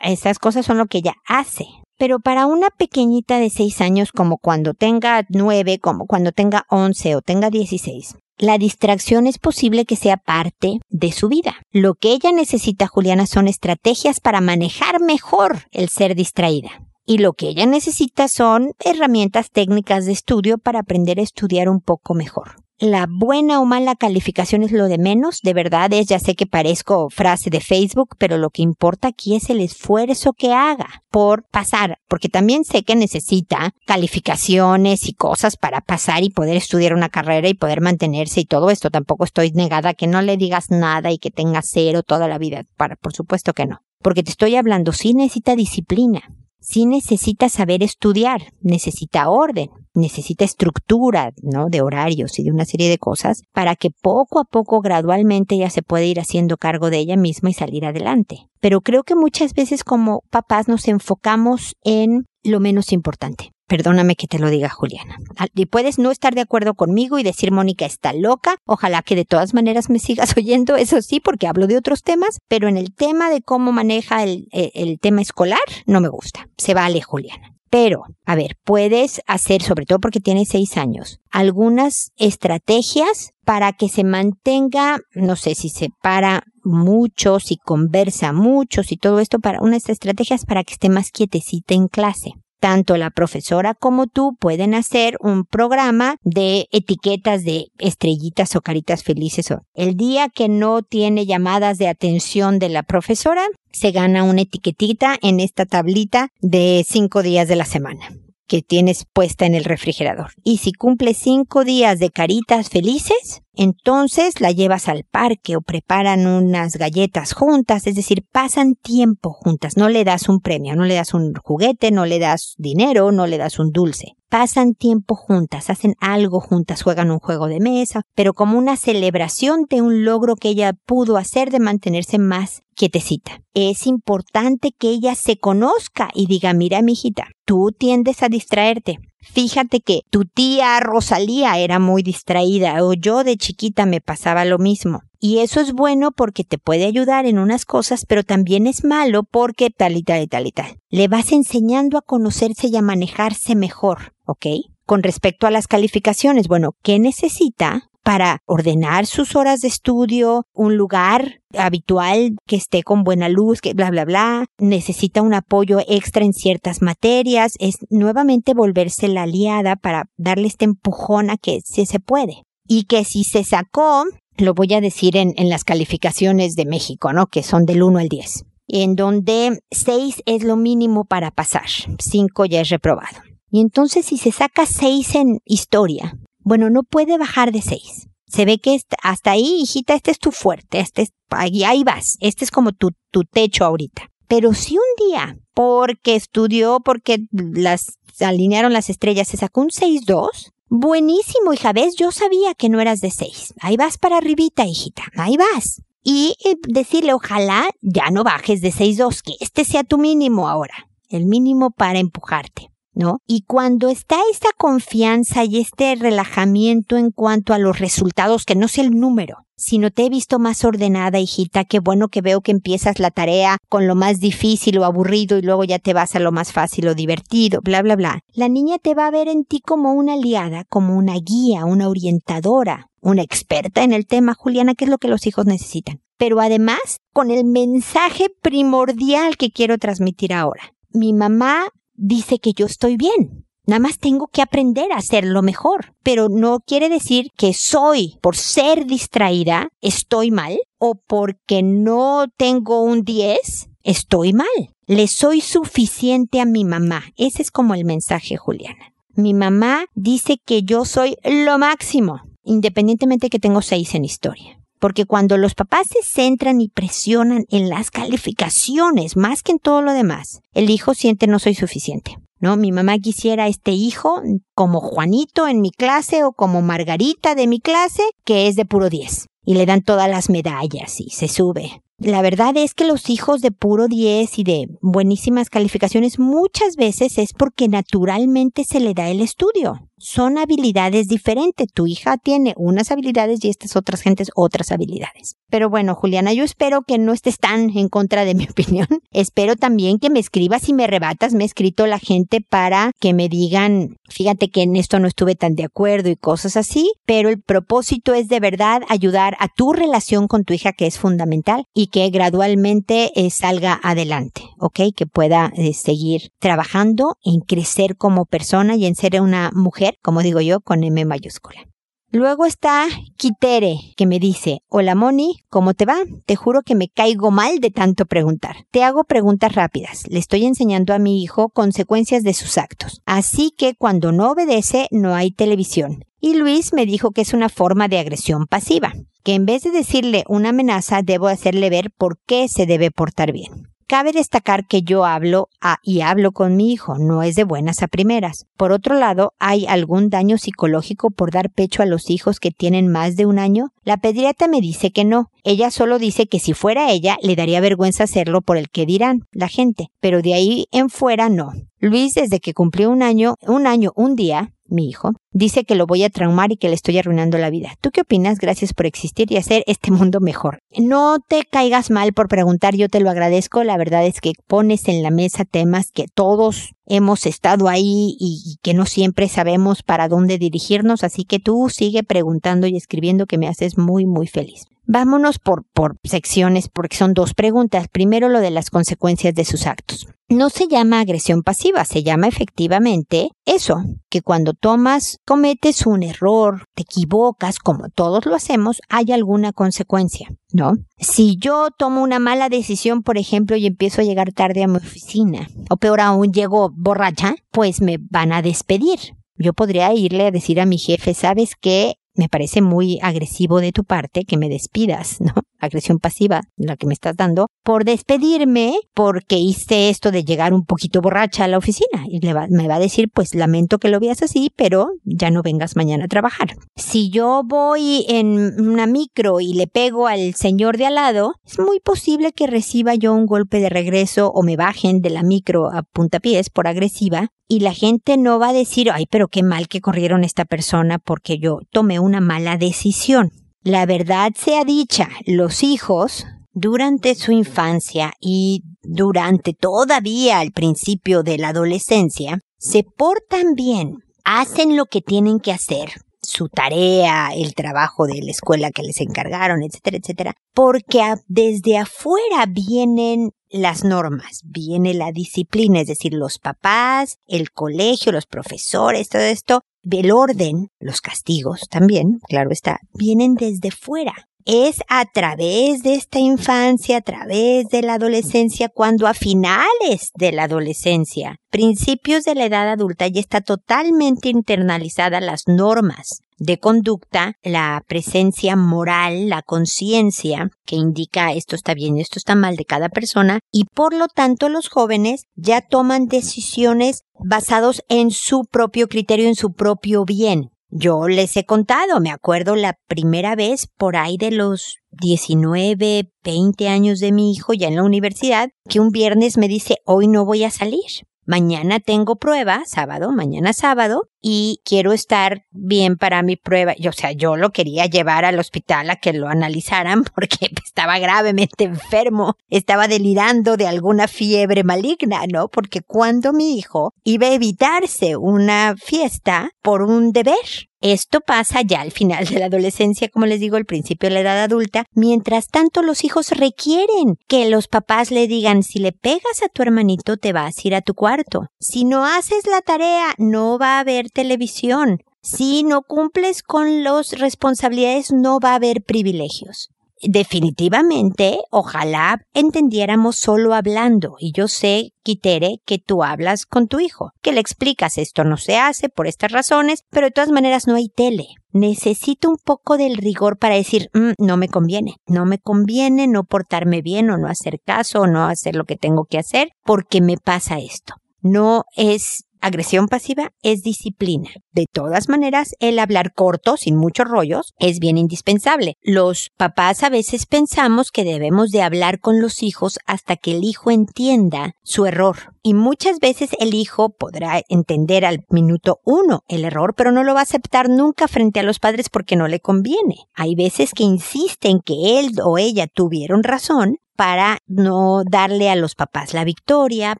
Esas 0.02 0.38
cosas 0.38 0.66
son 0.66 0.78
lo 0.78 0.86
que 0.86 0.98
ella 0.98 1.14
hace. 1.26 1.66
Pero 1.98 2.20
para 2.20 2.46
una 2.46 2.70
pequeñita 2.70 3.38
de 3.38 3.50
6 3.50 3.80
años, 3.80 4.12
como 4.12 4.38
cuando 4.38 4.74
tenga 4.74 5.24
9, 5.28 5.78
como 5.78 6.06
cuando 6.06 6.32
tenga 6.32 6.66
11 6.68 7.16
o 7.16 7.22
tenga 7.22 7.50
16, 7.50 8.16
la 8.38 8.58
distracción 8.58 9.26
es 9.26 9.38
posible 9.38 9.84
que 9.84 9.96
sea 9.96 10.16
parte 10.16 10.80
de 10.88 11.12
su 11.12 11.28
vida. 11.28 11.54
Lo 11.70 11.94
que 11.94 12.12
ella 12.12 12.32
necesita, 12.32 12.88
Juliana, 12.88 13.26
son 13.26 13.46
estrategias 13.46 14.20
para 14.20 14.40
manejar 14.40 15.00
mejor 15.00 15.60
el 15.70 15.88
ser 15.88 16.14
distraída. 16.14 16.70
Y 17.04 17.18
lo 17.18 17.34
que 17.34 17.48
ella 17.48 17.66
necesita 17.66 18.28
son 18.28 18.72
herramientas 18.80 19.50
técnicas 19.50 20.06
de 20.06 20.12
estudio 20.12 20.58
para 20.58 20.80
aprender 20.80 21.18
a 21.18 21.22
estudiar 21.22 21.68
un 21.68 21.80
poco 21.80 22.14
mejor 22.14 22.61
la 22.82 23.06
buena 23.08 23.60
o 23.60 23.64
mala 23.64 23.94
calificación 23.94 24.64
es 24.64 24.72
lo 24.72 24.88
de 24.88 24.98
menos, 24.98 25.40
de 25.42 25.54
verdad 25.54 25.92
es, 25.92 26.08
ya 26.08 26.18
sé 26.18 26.34
que 26.34 26.46
parezco 26.46 27.10
frase 27.10 27.48
de 27.48 27.60
Facebook, 27.60 28.16
pero 28.18 28.38
lo 28.38 28.50
que 28.50 28.62
importa 28.62 29.06
aquí 29.06 29.36
es 29.36 29.50
el 29.50 29.60
esfuerzo 29.60 30.32
que 30.32 30.52
haga 30.52 31.04
por 31.08 31.44
pasar, 31.44 32.00
porque 32.08 32.28
también 32.28 32.64
sé 32.64 32.82
que 32.82 32.96
necesita 32.96 33.72
calificaciones 33.86 35.08
y 35.08 35.12
cosas 35.12 35.56
para 35.56 35.80
pasar 35.80 36.24
y 36.24 36.30
poder 36.30 36.56
estudiar 36.56 36.92
una 36.92 37.08
carrera 37.08 37.48
y 37.48 37.54
poder 37.54 37.80
mantenerse 37.80 38.40
y 38.40 38.46
todo 38.46 38.68
esto. 38.68 38.90
Tampoco 38.90 39.22
estoy 39.22 39.52
negada 39.52 39.94
que 39.94 40.08
no 40.08 40.20
le 40.20 40.36
digas 40.36 40.72
nada 40.72 41.12
y 41.12 41.18
que 41.18 41.30
tenga 41.30 41.62
cero 41.62 42.02
toda 42.02 42.26
la 42.26 42.38
vida, 42.38 42.64
para, 42.76 42.96
por 42.96 43.12
supuesto 43.12 43.52
que 43.52 43.64
no. 43.64 43.82
Porque 44.02 44.24
te 44.24 44.30
estoy 44.30 44.56
hablando, 44.56 44.92
sí 44.92 45.14
necesita 45.14 45.54
disciplina, 45.54 46.22
sí 46.62 46.86
necesita 46.86 47.48
saber 47.48 47.82
estudiar, 47.82 48.52
necesita 48.60 49.28
orden, 49.28 49.68
necesita 49.94 50.44
estructura, 50.44 51.32
¿no? 51.42 51.66
De 51.68 51.82
horarios 51.82 52.38
y 52.38 52.44
de 52.44 52.50
una 52.50 52.64
serie 52.64 52.88
de 52.88 52.98
cosas 52.98 53.42
para 53.52 53.76
que 53.76 53.90
poco 53.90 54.38
a 54.40 54.44
poco, 54.44 54.80
gradualmente, 54.80 55.56
ella 55.56 55.70
se 55.70 55.82
pueda 55.82 56.04
ir 56.04 56.20
haciendo 56.20 56.56
cargo 56.56 56.88
de 56.88 56.98
ella 56.98 57.16
misma 57.16 57.50
y 57.50 57.54
salir 57.54 57.84
adelante. 57.84 58.48
Pero 58.60 58.80
creo 58.80 59.02
que 59.02 59.16
muchas 59.16 59.52
veces 59.52 59.84
como 59.84 60.22
papás 60.30 60.68
nos 60.68 60.88
enfocamos 60.88 61.74
en 61.82 62.24
lo 62.42 62.60
menos 62.60 62.92
importante. 62.92 63.52
Perdóname 63.72 64.16
que 64.16 64.26
te 64.26 64.38
lo 64.38 64.50
diga, 64.50 64.68
Juliana. 64.68 65.16
Y 65.54 65.64
puedes 65.64 65.98
no 65.98 66.10
estar 66.10 66.34
de 66.34 66.42
acuerdo 66.42 66.74
conmigo 66.74 67.18
y 67.18 67.22
decir, 67.22 67.52
Mónica 67.52 67.86
está 67.86 68.12
loca. 68.12 68.56
Ojalá 68.66 69.00
que 69.00 69.16
de 69.16 69.24
todas 69.24 69.54
maneras 69.54 69.88
me 69.88 69.98
sigas 69.98 70.34
oyendo, 70.36 70.76
eso 70.76 71.00
sí, 71.00 71.20
porque 71.20 71.46
hablo 71.46 71.66
de 71.66 71.78
otros 71.78 72.02
temas, 72.02 72.36
pero 72.48 72.68
en 72.68 72.76
el 72.76 72.94
tema 72.94 73.30
de 73.30 73.40
cómo 73.40 73.72
maneja 73.72 74.24
el, 74.24 74.46
eh, 74.52 74.72
el 74.74 75.00
tema 75.00 75.22
escolar, 75.22 75.58
no 75.86 76.02
me 76.02 76.10
gusta. 76.10 76.50
Se 76.58 76.74
vale, 76.74 77.00
Juliana. 77.00 77.54
Pero, 77.70 78.02
a 78.26 78.34
ver, 78.34 78.58
puedes 78.62 79.22
hacer, 79.26 79.62
sobre 79.62 79.86
todo 79.86 80.00
porque 80.00 80.20
tiene 80.20 80.44
seis 80.44 80.76
años, 80.76 81.20
algunas 81.30 82.12
estrategias 82.18 83.30
para 83.46 83.72
que 83.72 83.88
se 83.88 84.04
mantenga, 84.04 84.98
no 85.14 85.34
sé 85.34 85.54
si 85.54 85.70
se 85.70 85.88
para 86.02 86.42
mucho, 86.62 87.40
si 87.40 87.56
conversa 87.56 88.34
mucho, 88.34 88.82
si 88.82 88.98
todo 88.98 89.18
esto 89.18 89.38
para 89.38 89.62
unas 89.62 89.88
estrategias 89.88 90.44
para 90.44 90.62
que 90.62 90.74
esté 90.74 90.90
más 90.90 91.10
quietecita 91.10 91.72
en 91.72 91.88
clase 91.88 92.34
tanto 92.62 92.96
la 92.96 93.10
profesora 93.10 93.74
como 93.74 94.06
tú 94.06 94.36
pueden 94.38 94.72
hacer 94.72 95.16
un 95.18 95.44
programa 95.44 96.14
de 96.22 96.68
etiquetas 96.70 97.42
de 97.42 97.72
estrellitas 97.78 98.54
o 98.54 98.60
caritas 98.60 99.02
felices. 99.02 99.48
El 99.74 99.96
día 99.96 100.28
que 100.28 100.48
no 100.48 100.82
tiene 100.82 101.26
llamadas 101.26 101.78
de 101.78 101.88
atención 101.88 102.60
de 102.60 102.68
la 102.68 102.84
profesora, 102.84 103.42
se 103.72 103.90
gana 103.90 104.22
una 104.22 104.42
etiquetita 104.42 105.16
en 105.22 105.40
esta 105.40 105.66
tablita 105.66 106.28
de 106.40 106.86
cinco 106.88 107.24
días 107.24 107.48
de 107.48 107.56
la 107.56 107.64
semana 107.64 108.10
que 108.52 108.60
tienes 108.60 109.06
puesta 109.10 109.46
en 109.46 109.54
el 109.54 109.64
refrigerador. 109.64 110.32
Y 110.44 110.58
si 110.58 110.74
cumple 110.74 111.14
cinco 111.14 111.64
días 111.64 111.98
de 111.98 112.10
caritas 112.10 112.68
felices, 112.68 113.40
entonces 113.54 114.42
la 114.42 114.50
llevas 114.50 114.90
al 114.90 115.04
parque 115.04 115.56
o 115.56 115.62
preparan 115.62 116.26
unas 116.26 116.76
galletas 116.76 117.32
juntas, 117.32 117.86
es 117.86 117.94
decir, 117.94 118.26
pasan 118.30 118.74
tiempo 118.74 119.32
juntas. 119.32 119.78
No 119.78 119.88
le 119.88 120.04
das 120.04 120.28
un 120.28 120.40
premio, 120.40 120.76
no 120.76 120.84
le 120.84 120.96
das 120.96 121.14
un 121.14 121.32
juguete, 121.32 121.92
no 121.92 122.04
le 122.04 122.18
das 122.18 122.54
dinero, 122.58 123.10
no 123.10 123.26
le 123.26 123.38
das 123.38 123.58
un 123.58 123.72
dulce 123.72 124.16
pasan 124.32 124.72
tiempo 124.72 125.14
juntas, 125.14 125.68
hacen 125.68 125.94
algo 126.00 126.40
juntas, 126.40 126.82
juegan 126.82 127.10
un 127.10 127.18
juego 127.18 127.48
de 127.48 127.60
mesa, 127.60 128.00
pero 128.14 128.32
como 128.32 128.56
una 128.56 128.78
celebración 128.78 129.66
de 129.68 129.82
un 129.82 130.06
logro 130.06 130.36
que 130.36 130.48
ella 130.48 130.72
pudo 130.86 131.18
hacer 131.18 131.50
de 131.50 131.60
mantenerse 131.60 132.18
más 132.18 132.62
quietecita. 132.74 133.42
Es 133.52 133.86
importante 133.86 134.70
que 134.72 134.88
ella 134.88 135.16
se 135.16 135.36
conozca 135.36 136.08
y 136.14 136.28
diga, 136.28 136.54
mira, 136.54 136.80
mijita, 136.80 137.26
tú 137.44 137.72
tiendes 137.78 138.22
a 138.22 138.30
distraerte. 138.30 139.00
Fíjate 139.22 139.80
que 139.80 140.02
tu 140.10 140.24
tía 140.24 140.78
Rosalía 140.80 141.58
era 141.58 141.78
muy 141.78 142.02
distraída 142.02 142.84
o 142.84 142.92
yo 142.92 143.24
de 143.24 143.36
chiquita 143.36 143.86
me 143.86 144.00
pasaba 144.00 144.44
lo 144.44 144.58
mismo. 144.58 145.02
Y 145.20 145.38
eso 145.38 145.60
es 145.60 145.72
bueno 145.72 146.10
porque 146.10 146.42
te 146.42 146.58
puede 146.58 146.84
ayudar 146.84 147.26
en 147.26 147.38
unas 147.38 147.64
cosas, 147.64 148.04
pero 148.06 148.24
también 148.24 148.66
es 148.66 148.82
malo 148.84 149.22
porque 149.22 149.70
tal 149.70 149.96
y 149.96 150.02
tal 150.02 150.22
y 150.22 150.26
tal 150.26 150.46
y 150.48 150.52
tal. 150.52 150.76
Le 150.90 151.06
vas 151.06 151.30
enseñando 151.30 151.96
a 151.96 152.02
conocerse 152.02 152.66
y 152.66 152.76
a 152.76 152.82
manejarse 152.82 153.54
mejor, 153.54 154.14
¿ok? 154.24 154.46
Con 154.84 155.04
respecto 155.04 155.46
a 155.46 155.52
las 155.52 155.68
calificaciones, 155.68 156.48
bueno, 156.48 156.74
¿qué 156.82 156.98
necesita 156.98 157.91
para 158.02 158.40
ordenar 158.46 159.06
sus 159.06 159.36
horas 159.36 159.60
de 159.60 159.68
estudio, 159.68 160.46
un 160.52 160.76
lugar 160.76 161.40
habitual 161.56 162.36
que 162.46 162.56
esté 162.56 162.82
con 162.82 163.04
buena 163.04 163.28
luz, 163.28 163.60
que 163.60 163.74
bla, 163.74 163.90
bla, 163.90 164.04
bla, 164.04 164.46
necesita 164.58 165.22
un 165.22 165.34
apoyo 165.34 165.78
extra 165.86 166.24
en 166.24 166.32
ciertas 166.32 166.82
materias, 166.82 167.54
es 167.58 167.76
nuevamente 167.90 168.54
volverse 168.54 169.08
la 169.08 169.22
aliada 169.22 169.76
para 169.76 170.06
darle 170.16 170.48
este 170.48 170.64
empujón 170.64 171.30
a 171.30 171.36
que 171.36 171.60
sí 171.64 171.86
se 171.86 172.00
puede. 172.00 172.44
Y 172.66 172.84
que 172.84 173.04
si 173.04 173.24
se 173.24 173.44
sacó 173.44 174.04
lo 174.36 174.54
voy 174.54 174.72
a 174.74 174.80
decir 174.80 175.16
en, 175.16 175.34
en 175.36 175.48
las 175.48 175.64
calificaciones 175.64 176.54
de 176.56 176.64
México, 176.64 177.12
¿no? 177.12 177.26
Que 177.26 177.42
son 177.42 177.66
del 177.66 177.82
1 177.82 177.98
al 177.98 178.08
10, 178.08 178.44
en 178.68 178.96
donde 178.96 179.60
6 179.70 180.22
es 180.26 180.42
lo 180.42 180.56
mínimo 180.56 181.04
para 181.04 181.30
pasar, 181.30 181.68
5 181.98 182.44
ya 182.46 182.60
es 182.60 182.70
reprobado. 182.70 183.18
Y 183.50 183.60
entonces 183.60 184.06
si 184.06 184.16
se 184.16 184.32
saca 184.32 184.64
6 184.64 185.14
en 185.16 185.38
historia, 185.44 186.16
bueno, 186.44 186.70
no 186.70 186.82
puede 186.82 187.18
bajar 187.18 187.52
de 187.52 187.62
6. 187.62 188.08
Se 188.26 188.44
ve 188.44 188.58
que 188.58 188.80
hasta 189.02 189.32
ahí, 189.32 189.60
hijita, 189.62 189.94
este 189.94 190.10
es 190.10 190.18
tu 190.18 190.32
fuerte, 190.32 190.80
este 190.80 191.02
es, 191.02 191.12
ahí, 191.30 191.64
ahí 191.64 191.84
vas, 191.84 192.16
este 192.20 192.44
es 192.44 192.50
como 192.50 192.72
tu, 192.72 192.92
techo 193.30 193.64
ahorita. 193.64 194.10
Pero 194.26 194.54
si 194.54 194.76
un 194.76 195.08
día, 195.10 195.36
porque 195.52 196.14
estudió, 196.16 196.80
porque 196.80 197.26
las 197.30 197.98
alinearon 198.20 198.72
las 198.72 198.88
estrellas, 198.88 199.28
se 199.28 199.36
sacó 199.36 199.60
un 199.60 199.68
6-2, 199.68 200.52
Buenísimo, 200.74 201.52
hija, 201.52 201.74
ves, 201.74 201.96
yo 201.96 202.10
sabía 202.12 202.54
que 202.54 202.70
no 202.70 202.80
eras 202.80 203.02
de 203.02 203.10
seis. 203.10 203.52
Ahí 203.60 203.76
vas 203.76 203.98
para 203.98 204.16
arribita, 204.16 204.64
hijita, 204.64 205.02
ahí 205.18 205.36
vas. 205.36 205.82
Y 206.02 206.34
decirle, 206.66 207.12
ojalá 207.12 207.68
ya 207.82 208.10
no 208.10 208.24
bajes 208.24 208.62
de 208.62 208.72
seis 208.72 208.96
dos, 208.96 209.22
que 209.22 209.34
este 209.40 209.66
sea 209.66 209.84
tu 209.84 209.98
mínimo 209.98 210.48
ahora, 210.48 210.88
el 211.10 211.26
mínimo 211.26 211.72
para 211.72 211.98
empujarte. 211.98 212.71
¿No? 212.94 213.18
Y 213.26 213.42
cuando 213.46 213.88
está 213.88 214.16
esta 214.30 214.48
confianza 214.56 215.44
y 215.44 215.58
este 215.58 215.94
relajamiento 215.94 216.96
en 216.96 217.10
cuanto 217.10 217.54
a 217.54 217.58
los 217.58 217.78
resultados, 217.78 218.44
que 218.44 218.54
no 218.54 218.66
es 218.66 218.78
el 218.78 218.90
número, 218.98 219.38
sino 219.56 219.90
te 219.90 220.04
he 220.04 220.10
visto 220.10 220.38
más 220.38 220.64
ordenada, 220.64 221.20
hijita, 221.20 221.64
qué 221.64 221.78
bueno 221.78 222.08
que 222.08 222.20
veo 222.20 222.40
que 222.40 222.50
empiezas 222.50 222.98
la 222.98 223.10
tarea 223.10 223.58
con 223.68 223.86
lo 223.86 223.94
más 223.94 224.18
difícil 224.18 224.78
o 224.78 224.84
aburrido 224.84 225.38
y 225.38 225.42
luego 225.42 225.64
ya 225.64 225.78
te 225.78 225.94
vas 225.94 226.16
a 226.16 226.20
lo 226.20 226.32
más 226.32 226.52
fácil 226.52 226.88
o 226.88 226.94
divertido, 226.94 227.60
bla, 227.62 227.80
bla, 227.82 227.96
bla. 227.96 228.20
La 228.32 228.48
niña 228.48 228.78
te 228.78 228.94
va 228.94 229.06
a 229.06 229.12
ver 229.12 229.28
en 229.28 229.44
ti 229.44 229.60
como 229.60 229.92
una 229.92 230.14
aliada, 230.14 230.64
como 230.64 230.96
una 230.96 231.14
guía, 231.14 231.64
una 231.64 231.88
orientadora, 231.88 232.88
una 233.00 233.22
experta 233.22 233.84
en 233.84 233.92
el 233.92 234.06
tema, 234.06 234.34
Juliana, 234.34 234.74
que 234.74 234.84
es 234.84 234.90
lo 234.90 234.98
que 234.98 235.08
los 235.08 235.26
hijos 235.26 235.46
necesitan. 235.46 236.00
Pero 236.18 236.40
además, 236.40 236.98
con 237.12 237.30
el 237.30 237.44
mensaje 237.44 238.28
primordial 238.42 239.36
que 239.36 239.50
quiero 239.50 239.78
transmitir 239.78 240.32
ahora. 240.32 240.74
Mi 240.90 241.12
mamá 241.12 241.66
dice 241.94 242.38
que 242.38 242.52
yo 242.52 242.66
estoy 242.66 242.96
bien. 242.96 243.44
Nada 243.64 243.80
más 243.80 243.98
tengo 243.98 244.26
que 244.26 244.42
aprender 244.42 244.90
a 244.92 244.96
hacerlo 244.96 245.42
mejor. 245.42 245.94
Pero 246.02 246.28
no 246.28 246.60
quiere 246.60 246.88
decir 246.88 247.28
que 247.36 247.54
soy, 247.54 248.18
por 248.20 248.36
ser 248.36 248.86
distraída, 248.86 249.68
estoy 249.80 250.30
mal. 250.30 250.58
O 250.78 250.96
porque 250.96 251.62
no 251.62 252.26
tengo 252.36 252.82
un 252.82 253.02
10, 253.02 253.68
estoy 253.84 254.32
mal. 254.32 254.46
Le 254.86 255.06
soy 255.06 255.40
suficiente 255.40 256.40
a 256.40 256.44
mi 256.44 256.64
mamá. 256.64 257.04
Ese 257.16 257.42
es 257.42 257.50
como 257.50 257.74
el 257.74 257.84
mensaje, 257.84 258.36
Juliana. 258.36 258.92
Mi 259.14 259.34
mamá 259.34 259.84
dice 259.94 260.38
que 260.44 260.62
yo 260.62 260.84
soy 260.84 261.16
lo 261.22 261.58
máximo, 261.58 262.22
independientemente 262.44 263.28
que 263.28 263.38
tengo 263.38 263.62
seis 263.62 263.94
en 263.94 264.04
historia. 264.04 264.61
Porque 264.82 265.06
cuando 265.06 265.38
los 265.38 265.54
papás 265.54 265.86
se 265.86 266.02
centran 266.02 266.60
y 266.60 266.68
presionan 266.68 267.44
en 267.50 267.68
las 267.68 267.92
calificaciones 267.92 269.16
más 269.16 269.44
que 269.44 269.52
en 269.52 269.60
todo 269.60 269.80
lo 269.80 269.92
demás, 269.92 270.40
el 270.54 270.70
hijo 270.70 270.92
siente 270.94 271.28
no 271.28 271.38
soy 271.38 271.54
suficiente. 271.54 272.16
¿No? 272.40 272.56
Mi 272.56 272.72
mamá 272.72 272.98
quisiera 272.98 273.46
este 273.46 273.70
hijo 273.70 274.20
como 274.56 274.80
Juanito 274.80 275.46
en 275.46 275.60
mi 275.60 275.70
clase 275.70 276.24
o 276.24 276.32
como 276.32 276.62
Margarita 276.62 277.36
de 277.36 277.46
mi 277.46 277.60
clase, 277.60 278.02
que 278.24 278.48
es 278.48 278.56
de 278.56 278.64
puro 278.64 278.90
10. 278.90 279.26
Y 279.44 279.54
le 279.54 279.66
dan 279.66 279.82
todas 279.82 280.10
las 280.10 280.28
medallas 280.28 281.00
y 281.00 281.10
se 281.10 281.28
sube 281.28 281.80
La 282.04 282.20
verdad 282.20 282.56
es 282.56 282.74
que 282.74 282.84
los 282.84 283.08
hijos 283.10 283.40
de 283.42 283.52
puro 283.52 283.86
10 283.86 284.38
y 284.38 284.44
de 284.44 284.66
buenísimas 284.80 285.50
calificaciones 285.50 286.18
muchas 286.18 286.74
veces 286.74 287.16
es 287.18 287.32
porque 287.32 287.68
naturalmente 287.68 288.64
se 288.64 288.80
le 288.80 288.92
da 288.92 289.08
el 289.08 289.20
estudio 289.20 289.88
son 290.02 290.36
habilidades 290.36 291.06
diferentes. 291.06 291.68
Tu 291.72 291.86
hija 291.86 292.16
tiene 292.18 292.54
unas 292.56 292.90
habilidades 292.90 293.44
y 293.44 293.48
estas 293.48 293.76
otras 293.76 294.02
gentes 294.02 294.30
otras 294.34 294.72
habilidades. 294.72 295.36
Pero 295.48 295.70
bueno, 295.70 295.94
Juliana, 295.94 296.32
yo 296.32 296.44
espero 296.44 296.82
que 296.82 296.98
no 296.98 297.12
estés 297.12 297.38
tan 297.38 297.70
en 297.76 297.88
contra 297.88 298.24
de 298.24 298.34
mi 298.34 298.44
opinión. 298.50 298.88
espero 299.12 299.54
también 299.54 299.98
que 299.98 300.10
me 300.10 300.18
escribas 300.18 300.68
y 300.68 300.74
me 300.74 300.88
rebatas. 300.88 301.34
Me 301.34 301.44
ha 301.44 301.46
escrito 301.46 301.86
la 301.86 302.00
gente 302.00 302.40
para 302.40 302.90
que 303.00 303.14
me 303.14 303.28
digan, 303.28 303.96
fíjate 304.08 304.50
que 304.50 304.62
en 304.62 304.74
esto 304.74 304.98
no 304.98 305.06
estuve 305.06 305.36
tan 305.36 305.54
de 305.54 305.64
acuerdo 305.64 306.10
y 306.10 306.16
cosas 306.16 306.56
así, 306.56 306.90
pero 307.06 307.28
el 307.28 307.40
propósito 307.40 308.12
es 308.12 308.26
de 308.28 308.40
verdad 308.40 308.82
ayudar 308.88 309.36
a 309.38 309.48
tu 309.48 309.72
relación 309.72 310.26
con 310.26 310.44
tu 310.44 310.52
hija 310.52 310.72
que 310.72 310.86
es 310.86 310.98
fundamental 310.98 311.66
y 311.72 311.86
que 311.92 312.10
gradualmente 312.10 313.12
eh, 313.14 313.30
salga 313.30 313.78
adelante, 313.82 314.42
¿ok? 314.58 314.80
Que 314.96 315.06
pueda 315.06 315.52
eh, 315.54 315.74
seguir 315.74 316.32
trabajando 316.40 317.16
en 317.22 317.40
crecer 317.40 317.96
como 317.96 318.24
persona 318.26 318.74
y 318.74 318.86
en 318.86 318.96
ser 318.96 319.20
una 319.20 319.50
mujer 319.54 319.92
como 320.00 320.22
digo 320.22 320.40
yo, 320.40 320.60
con 320.60 320.84
M 320.84 321.04
mayúscula. 321.04 321.66
Luego 322.10 322.44
está 322.44 322.88
Kitere, 323.16 323.78
que 323.96 324.06
me 324.06 324.18
dice, 324.18 324.60
hola 324.68 324.94
Moni, 324.94 325.36
¿cómo 325.48 325.72
te 325.72 325.86
va? 325.86 325.96
Te 326.26 326.36
juro 326.36 326.60
que 326.60 326.74
me 326.74 326.88
caigo 326.88 327.30
mal 327.30 327.58
de 327.60 327.70
tanto 327.70 328.04
preguntar. 328.04 328.66
Te 328.70 328.84
hago 328.84 329.04
preguntas 329.04 329.54
rápidas. 329.54 330.02
Le 330.08 330.18
estoy 330.18 330.44
enseñando 330.44 330.92
a 330.92 330.98
mi 330.98 331.22
hijo 331.22 331.48
consecuencias 331.48 332.22
de 332.22 332.34
sus 332.34 332.58
actos. 332.58 333.00
Así 333.06 333.54
que 333.56 333.74
cuando 333.76 334.12
no 334.12 334.30
obedece, 334.30 334.88
no 334.90 335.14
hay 335.14 335.30
televisión. 335.30 336.04
Y 336.20 336.34
Luis 336.34 336.74
me 336.74 336.84
dijo 336.84 337.12
que 337.12 337.22
es 337.22 337.32
una 337.32 337.48
forma 337.48 337.88
de 337.88 337.98
agresión 337.98 338.46
pasiva, 338.46 338.92
que 339.22 339.34
en 339.34 339.46
vez 339.46 339.62
de 339.62 339.70
decirle 339.70 340.24
una 340.28 340.50
amenaza, 340.50 341.02
debo 341.02 341.28
hacerle 341.28 341.70
ver 341.70 341.90
por 341.96 342.18
qué 342.26 342.48
se 342.48 342.66
debe 342.66 342.90
portar 342.90 343.32
bien. 343.32 343.72
Cabe 343.92 344.12
destacar 344.12 344.66
que 344.66 344.80
yo 344.80 345.04
hablo 345.04 345.50
a, 345.60 345.76
y 345.82 346.00
hablo 346.00 346.32
con 346.32 346.56
mi 346.56 346.72
hijo, 346.72 346.96
no 346.98 347.22
es 347.22 347.34
de 347.34 347.44
buenas 347.44 347.82
a 347.82 347.88
primeras. 347.88 348.46
Por 348.56 348.72
otro 348.72 348.94
lado, 348.94 349.34
¿hay 349.38 349.66
algún 349.66 350.08
daño 350.08 350.38
psicológico 350.38 351.10
por 351.10 351.30
dar 351.30 351.50
pecho 351.50 351.82
a 351.82 351.86
los 351.86 352.08
hijos 352.08 352.40
que 352.40 352.52
tienen 352.52 352.88
más 352.88 353.16
de 353.16 353.26
un 353.26 353.38
año? 353.38 353.68
La 353.84 353.98
pediatra 353.98 354.48
me 354.48 354.62
dice 354.62 354.92
que 354.92 355.04
no. 355.04 355.30
Ella 355.44 355.70
solo 355.70 355.98
dice 355.98 356.26
que 356.26 356.38
si 356.38 356.54
fuera 356.54 356.90
ella, 356.90 357.18
le 357.20 357.36
daría 357.36 357.60
vergüenza 357.60 358.04
hacerlo 358.04 358.40
por 358.40 358.56
el 358.56 358.70
que 358.70 358.86
dirán 358.86 359.26
la 359.30 359.48
gente, 359.48 359.88
pero 360.00 360.22
de 360.22 360.32
ahí 360.32 360.68
en 360.72 360.88
fuera 360.88 361.28
no. 361.28 361.52
Luis, 361.78 362.14
desde 362.14 362.40
que 362.40 362.54
cumplió 362.54 362.88
un 362.88 363.02
año, 363.02 363.34
un 363.42 363.66
año, 363.66 363.92
un 363.94 364.16
día, 364.16 364.54
mi 364.72 364.88
hijo, 364.88 365.12
dice 365.30 365.64
que 365.64 365.74
lo 365.74 365.86
voy 365.86 366.02
a 366.04 366.10
traumar 366.10 366.52
y 366.52 366.56
que 366.56 366.68
le 366.68 366.74
estoy 366.74 366.98
arruinando 366.98 367.38
la 367.38 367.50
vida. 367.50 367.74
¿Tú 367.80 367.90
qué 367.90 368.00
opinas? 368.00 368.38
Gracias 368.38 368.72
por 368.72 368.86
existir 368.86 369.30
y 369.30 369.36
hacer 369.36 369.62
este 369.66 369.90
mundo 369.90 370.20
mejor. 370.20 370.58
No 370.76 371.18
te 371.26 371.44
caigas 371.44 371.90
mal 371.90 372.12
por 372.12 372.28
preguntar, 372.28 372.74
yo 372.74 372.88
te 372.88 373.00
lo 373.00 373.10
agradezco. 373.10 373.64
La 373.64 373.76
verdad 373.76 374.04
es 374.04 374.20
que 374.20 374.32
pones 374.46 374.88
en 374.88 375.02
la 375.02 375.10
mesa 375.10 375.44
temas 375.44 375.90
que 375.92 376.06
todos 376.12 376.72
hemos 376.86 377.26
estado 377.26 377.68
ahí 377.68 378.16
y, 378.18 378.58
que 378.62 378.74
no 378.74 378.86
siempre 378.86 379.28
sabemos 379.28 379.82
para 379.82 380.08
dónde 380.08 380.38
dirigirnos, 380.38 381.04
así 381.04 381.24
que 381.24 381.38
tú 381.38 381.68
sigue 381.70 382.02
preguntando 382.02 382.66
y 382.66 382.76
escribiendo 382.76 383.26
que 383.26 383.38
me 383.38 383.48
haces 383.48 383.78
muy, 383.78 384.06
muy 384.06 384.26
feliz. 384.26 384.66
Vámonos 384.84 385.38
por, 385.38 385.64
por 385.72 385.96
secciones 386.02 386.68
porque 386.68 386.96
son 386.96 387.14
dos 387.14 387.34
preguntas. 387.34 387.86
Primero 387.88 388.28
lo 388.28 388.40
de 388.40 388.50
las 388.50 388.68
consecuencias 388.68 389.34
de 389.34 389.44
sus 389.44 389.66
actos. 389.66 390.08
No 390.32 390.48
se 390.48 390.66
llama 390.66 391.00
agresión 391.00 391.42
pasiva, 391.42 391.84
se 391.84 392.02
llama 392.02 392.26
efectivamente 392.26 393.28
eso, 393.44 393.84
que 394.08 394.22
cuando 394.22 394.54
tomas, 394.54 395.18
cometes 395.26 395.84
un 395.84 396.02
error, 396.02 396.64
te 396.74 396.84
equivocas, 396.84 397.58
como 397.58 397.90
todos 397.90 398.24
lo 398.24 398.34
hacemos, 398.34 398.80
hay 398.88 399.12
alguna 399.12 399.52
consecuencia, 399.52 400.30
¿no? 400.54 400.72
Si 400.98 401.36
yo 401.36 401.68
tomo 401.76 402.02
una 402.02 402.18
mala 402.18 402.48
decisión, 402.48 403.02
por 403.02 403.18
ejemplo, 403.18 403.56
y 403.56 403.66
empiezo 403.66 404.00
a 404.00 404.04
llegar 404.04 404.32
tarde 404.32 404.62
a 404.62 404.68
mi 404.68 404.78
oficina, 404.78 405.50
o 405.68 405.76
peor 405.76 406.00
aún, 406.00 406.32
llego 406.32 406.70
borracha, 406.74 407.34
pues 407.50 407.82
me 407.82 407.98
van 408.00 408.32
a 408.32 408.40
despedir. 408.40 408.98
Yo 409.36 409.52
podría 409.52 409.92
irle 409.92 410.28
a 410.28 410.30
decir 410.30 410.62
a 410.62 410.66
mi 410.66 410.78
jefe, 410.78 411.12
¿sabes 411.12 411.56
qué? 411.60 411.96
me 412.14 412.28
parece 412.28 412.60
muy 412.60 412.98
agresivo 413.02 413.60
de 413.60 413.72
tu 413.72 413.84
parte 413.84 414.24
que 414.24 414.36
me 414.36 414.48
despidas, 414.48 415.20
¿no? 415.20 415.32
Agresión 415.62 415.98
pasiva, 415.98 416.42
la 416.56 416.76
que 416.76 416.86
me 416.86 416.92
estás 416.92 417.16
dando, 417.16 417.46
por 417.62 417.84
despedirme 417.84 418.74
porque 418.94 419.36
hice 419.36 419.88
esto 419.90 420.10
de 420.10 420.24
llegar 420.24 420.52
un 420.52 420.64
poquito 420.64 421.00
borracha 421.00 421.44
a 421.44 421.48
la 421.48 421.58
oficina. 421.58 422.04
Y 422.08 422.20
le 422.20 422.34
me 422.48 422.68
va 422.68 422.74
a 422.74 422.80
decir, 422.80 423.08
pues 423.12 423.34
lamento 423.34 423.78
que 423.78 423.88
lo 423.88 424.00
veas 424.00 424.22
así, 424.22 424.50
pero 424.56 424.88
ya 425.04 425.30
no 425.30 425.42
vengas 425.42 425.76
mañana 425.76 426.06
a 426.06 426.08
trabajar. 426.08 426.56
Si 426.76 427.10
yo 427.10 427.42
voy 427.44 428.04
en 428.08 428.60
una 428.60 428.86
micro 428.86 429.40
y 429.40 429.54
le 429.54 429.66
pego 429.68 430.08
al 430.08 430.34
señor 430.34 430.76
de 430.76 430.86
al 430.86 430.96
lado, 430.96 431.34
es 431.44 431.58
muy 431.58 431.80
posible 431.80 432.32
que 432.32 432.46
reciba 432.46 432.94
yo 432.94 433.14
un 433.14 433.26
golpe 433.26 433.60
de 433.60 433.68
regreso 433.68 434.30
o 434.34 434.42
me 434.42 434.56
bajen 434.56 435.00
de 435.00 435.10
la 435.10 435.22
micro 435.22 435.70
a 435.72 435.82
puntapiés 435.82 436.50
por 436.50 436.66
agresiva 436.66 437.28
y 437.48 437.60
la 437.60 437.74
gente 437.74 438.16
no 438.16 438.38
va 438.38 438.48
a 438.48 438.52
decir, 438.54 438.90
ay, 438.90 439.06
pero 439.10 439.28
qué 439.28 439.42
mal 439.42 439.68
que 439.68 439.80
corrieron 439.80 440.24
esta 440.24 440.44
persona 440.44 440.98
porque 440.98 441.38
yo 441.38 441.60
tomé 441.70 441.98
una 442.00 442.20
mala 442.20 442.56
decisión. 442.56 443.30
La 443.64 443.86
verdad 443.86 444.32
sea 444.36 444.64
dicha, 444.64 445.08
los 445.24 445.62
hijos, 445.62 446.26
durante 446.52 447.14
su 447.14 447.30
infancia 447.30 448.12
y 448.20 448.64
durante 448.82 449.54
todavía 449.54 450.40
al 450.40 450.50
principio 450.50 451.22
de 451.22 451.38
la 451.38 451.48
adolescencia, 451.48 452.40
se 452.58 452.82
portan 452.82 453.54
bien, 453.54 453.98
hacen 454.24 454.76
lo 454.76 454.86
que 454.86 455.00
tienen 455.00 455.38
que 455.38 455.52
hacer, 455.52 455.92
su 456.20 456.48
tarea, 456.48 457.30
el 457.34 457.54
trabajo 457.54 458.06
de 458.06 458.20
la 458.20 458.32
escuela 458.32 458.72
que 458.72 458.82
les 458.82 459.00
encargaron, 459.00 459.62
etcétera, 459.62 459.98
etcétera, 459.98 460.34
porque 460.52 461.00
desde 461.28 461.78
afuera 461.78 462.46
vienen 462.48 463.30
las 463.48 463.84
normas, 463.84 464.40
viene 464.44 464.94
la 464.94 465.12
disciplina, 465.12 465.80
es 465.80 465.86
decir, 465.86 466.14
los 466.14 466.38
papás, 466.38 467.18
el 467.28 467.52
colegio, 467.52 468.10
los 468.10 468.26
profesores, 468.26 469.08
todo 469.08 469.22
esto, 469.22 469.62
el 469.90 470.10
orden, 470.10 470.68
los 470.80 471.00
castigos 471.00 471.68
también, 471.70 472.20
claro 472.28 472.50
está, 472.50 472.80
vienen 472.94 473.34
desde 473.34 473.70
fuera. 473.70 474.28
Es 474.44 474.82
a 474.88 475.04
través 475.04 475.84
de 475.84 475.94
esta 475.94 476.18
infancia, 476.18 476.96
a 476.96 477.00
través 477.00 477.68
de 477.68 477.80
la 477.82 477.94
adolescencia, 477.94 478.68
cuando 478.68 479.06
a 479.06 479.14
finales 479.14 480.10
de 480.16 480.32
la 480.32 480.44
adolescencia, 480.44 481.36
principios 481.48 482.24
de 482.24 482.34
la 482.34 482.46
edad 482.46 482.68
adulta, 482.68 483.06
ya 483.06 483.20
está 483.20 483.40
totalmente 483.40 484.30
internalizada 484.30 485.20
las 485.20 485.44
normas 485.46 486.22
de 486.42 486.58
conducta, 486.58 487.36
la 487.44 487.84
presencia 487.86 488.56
moral, 488.56 489.28
la 489.28 489.42
conciencia 489.42 490.50
que 490.66 490.74
indica 490.74 491.32
esto 491.32 491.54
está 491.54 491.72
bien, 491.72 491.98
esto 491.98 492.18
está 492.18 492.34
mal 492.34 492.56
de 492.56 492.64
cada 492.64 492.88
persona 492.88 493.38
y 493.52 493.66
por 493.66 493.94
lo 493.94 494.08
tanto 494.08 494.48
los 494.48 494.68
jóvenes 494.68 495.26
ya 495.36 495.60
toman 495.60 496.08
decisiones 496.08 497.04
basados 497.14 497.84
en 497.88 498.10
su 498.10 498.44
propio 498.44 498.88
criterio, 498.88 499.28
en 499.28 499.36
su 499.36 499.52
propio 499.52 500.04
bien. 500.04 500.50
Yo 500.68 501.06
les 501.06 501.36
he 501.36 501.44
contado, 501.44 502.00
me 502.00 502.10
acuerdo 502.10 502.56
la 502.56 502.74
primera 502.88 503.36
vez 503.36 503.68
por 503.76 503.94
ahí 503.94 504.16
de 504.16 504.32
los 504.32 504.78
19, 504.90 506.10
20 506.24 506.68
años 506.68 506.98
de 506.98 507.12
mi 507.12 507.30
hijo 507.30 507.52
ya 507.52 507.68
en 507.68 507.76
la 507.76 507.84
universidad, 507.84 508.48
que 508.68 508.80
un 508.80 508.90
viernes 508.90 509.38
me 509.38 509.46
dice, 509.46 509.76
hoy 509.84 510.08
no 510.08 510.24
voy 510.24 510.42
a 510.42 510.50
salir 510.50 511.06
mañana 511.24 511.80
tengo 511.80 512.16
prueba, 512.16 512.62
sábado, 512.66 513.12
mañana 513.12 513.52
sábado, 513.52 514.08
y 514.22 514.60
quiero 514.64 514.92
estar 514.92 515.42
bien 515.50 515.96
para 515.96 516.22
mi 516.22 516.36
prueba. 516.36 516.74
o 516.88 516.92
sea, 516.92 517.12
yo 517.12 517.36
lo 517.36 517.50
quería 517.50 517.86
llevar 517.86 518.24
al 518.24 518.38
hospital 518.38 518.88
a 518.88 518.96
que 518.96 519.12
lo 519.12 519.28
analizaran 519.28 520.04
porque 520.14 520.50
estaba 520.64 520.98
gravemente 520.98 521.64
enfermo, 521.64 522.36
estaba 522.48 522.88
delirando 522.88 523.56
de 523.56 523.66
alguna 523.66 524.06
fiebre 524.06 524.62
maligna, 524.62 525.22
¿no? 525.30 525.48
Porque 525.48 525.80
cuando 525.82 526.32
mi 526.32 526.56
hijo 526.56 526.94
iba 527.02 527.26
a 527.26 527.34
evitarse 527.34 528.16
una 528.16 528.76
fiesta 528.76 529.50
por 529.60 529.82
un 529.82 530.12
deber, 530.12 530.36
esto 530.82 531.20
pasa 531.20 531.62
ya 531.62 531.80
al 531.80 531.92
final 531.92 532.26
de 532.26 532.40
la 532.40 532.46
adolescencia, 532.46 533.08
como 533.08 533.26
les 533.26 533.38
digo, 533.38 533.56
al 533.56 533.66
principio 533.66 534.08
de 534.08 534.14
la 534.14 534.20
edad 534.20 534.42
adulta. 534.42 534.84
Mientras 534.94 535.46
tanto, 535.46 535.80
los 535.80 536.02
hijos 536.02 536.30
requieren 536.30 537.14
que 537.28 537.48
los 537.48 537.68
papás 537.68 538.10
le 538.10 538.26
digan, 538.26 538.64
si 538.64 538.80
le 538.80 538.90
pegas 538.90 539.42
a 539.44 539.48
tu 539.48 539.62
hermanito, 539.62 540.16
te 540.16 540.32
vas 540.32 540.56
a 540.58 540.66
ir 540.66 540.74
a 540.74 540.82
tu 540.82 540.94
cuarto. 540.94 541.46
Si 541.60 541.84
no 541.84 542.04
haces 542.04 542.48
la 542.48 542.62
tarea, 542.62 543.14
no 543.16 543.60
va 543.60 543.76
a 543.76 543.80
haber 543.80 544.10
televisión. 544.12 545.02
Si 545.22 545.62
no 545.62 545.82
cumples 545.82 546.42
con 546.42 546.82
las 546.82 547.12
responsabilidades, 547.12 548.12
no 548.12 548.40
va 548.40 548.52
a 548.52 548.56
haber 548.56 548.82
privilegios 548.82 549.70
definitivamente, 550.02 551.38
ojalá 551.50 552.20
entendiéramos 552.34 553.16
solo 553.16 553.54
hablando. 553.54 554.16
Y 554.18 554.32
yo 554.32 554.48
sé, 554.48 554.92
Quitere, 555.02 555.60
que 555.64 555.78
tú 555.78 556.02
hablas 556.02 556.44
con 556.44 556.66
tu 556.66 556.80
hijo, 556.80 557.12
que 557.22 557.32
le 557.32 557.40
explicas 557.40 557.98
esto 557.98 558.24
no 558.24 558.36
se 558.36 558.56
hace 558.58 558.88
por 558.88 559.06
estas 559.06 559.32
razones, 559.32 559.84
pero 559.90 560.06
de 560.06 560.10
todas 560.10 560.30
maneras 560.30 560.66
no 560.66 560.74
hay 560.74 560.88
tele. 560.88 561.28
Necesito 561.52 562.28
un 562.30 562.36
poco 562.42 562.76
del 562.76 562.96
rigor 562.96 563.38
para 563.38 563.54
decir, 563.54 563.90
mm, 563.94 564.12
no 564.18 564.36
me 564.36 564.48
conviene, 564.48 564.96
no 565.06 565.24
me 565.24 565.38
conviene 565.38 566.06
no 566.08 566.24
portarme 566.24 566.82
bien 566.82 567.10
o 567.10 567.18
no 567.18 567.28
hacer 567.28 567.60
caso 567.64 568.02
o 568.02 568.06
no 568.06 568.26
hacer 568.26 568.56
lo 568.56 568.64
que 568.64 568.76
tengo 568.76 569.04
que 569.04 569.18
hacer 569.18 569.50
porque 569.64 570.00
me 570.00 570.16
pasa 570.16 570.58
esto. 570.58 570.94
No 571.20 571.64
es 571.76 572.24
agresión 572.42 572.88
pasiva 572.88 573.32
es 573.42 573.62
disciplina. 573.62 574.30
De 574.52 574.66
todas 574.70 575.08
maneras, 575.08 575.54
el 575.60 575.78
hablar 575.78 576.12
corto, 576.14 576.56
sin 576.58 576.76
muchos 576.76 577.08
rollos, 577.08 577.54
es 577.58 577.78
bien 577.78 577.96
indispensable. 577.96 578.76
Los 578.82 579.30
papás 579.38 579.82
a 579.82 579.88
veces 579.88 580.26
pensamos 580.26 580.90
que 580.90 581.04
debemos 581.04 581.50
de 581.50 581.62
hablar 581.62 582.00
con 582.00 582.20
los 582.20 582.42
hijos 582.42 582.78
hasta 582.86 583.16
que 583.16 583.32
el 583.32 583.44
hijo 583.44 583.70
entienda 583.70 584.52
su 584.62 584.84
error. 584.84 585.34
Y 585.42 585.54
muchas 585.54 585.98
veces 585.98 586.30
el 586.38 586.54
hijo 586.54 586.90
podrá 586.90 587.42
entender 587.48 588.04
al 588.04 588.24
minuto 588.28 588.80
uno 588.84 589.22
el 589.28 589.44
error, 589.44 589.74
pero 589.76 589.90
no 589.90 590.04
lo 590.04 590.14
va 590.14 590.20
a 590.20 590.24
aceptar 590.24 590.68
nunca 590.68 591.08
frente 591.08 591.40
a 591.40 591.42
los 591.42 591.58
padres 591.58 591.88
porque 591.88 592.16
no 592.16 592.28
le 592.28 592.40
conviene. 592.40 593.06
Hay 593.14 593.34
veces 593.34 593.72
que 593.72 593.84
insisten 593.84 594.60
que 594.60 595.00
él 595.00 595.12
o 595.24 595.38
ella 595.38 595.66
tuvieron 595.66 596.22
razón, 596.22 596.76
para 597.02 597.38
no 597.48 598.04
darle 598.08 598.48
a 598.48 598.54
los 598.54 598.76
papás 598.76 599.12
la 599.12 599.24
victoria, 599.24 599.96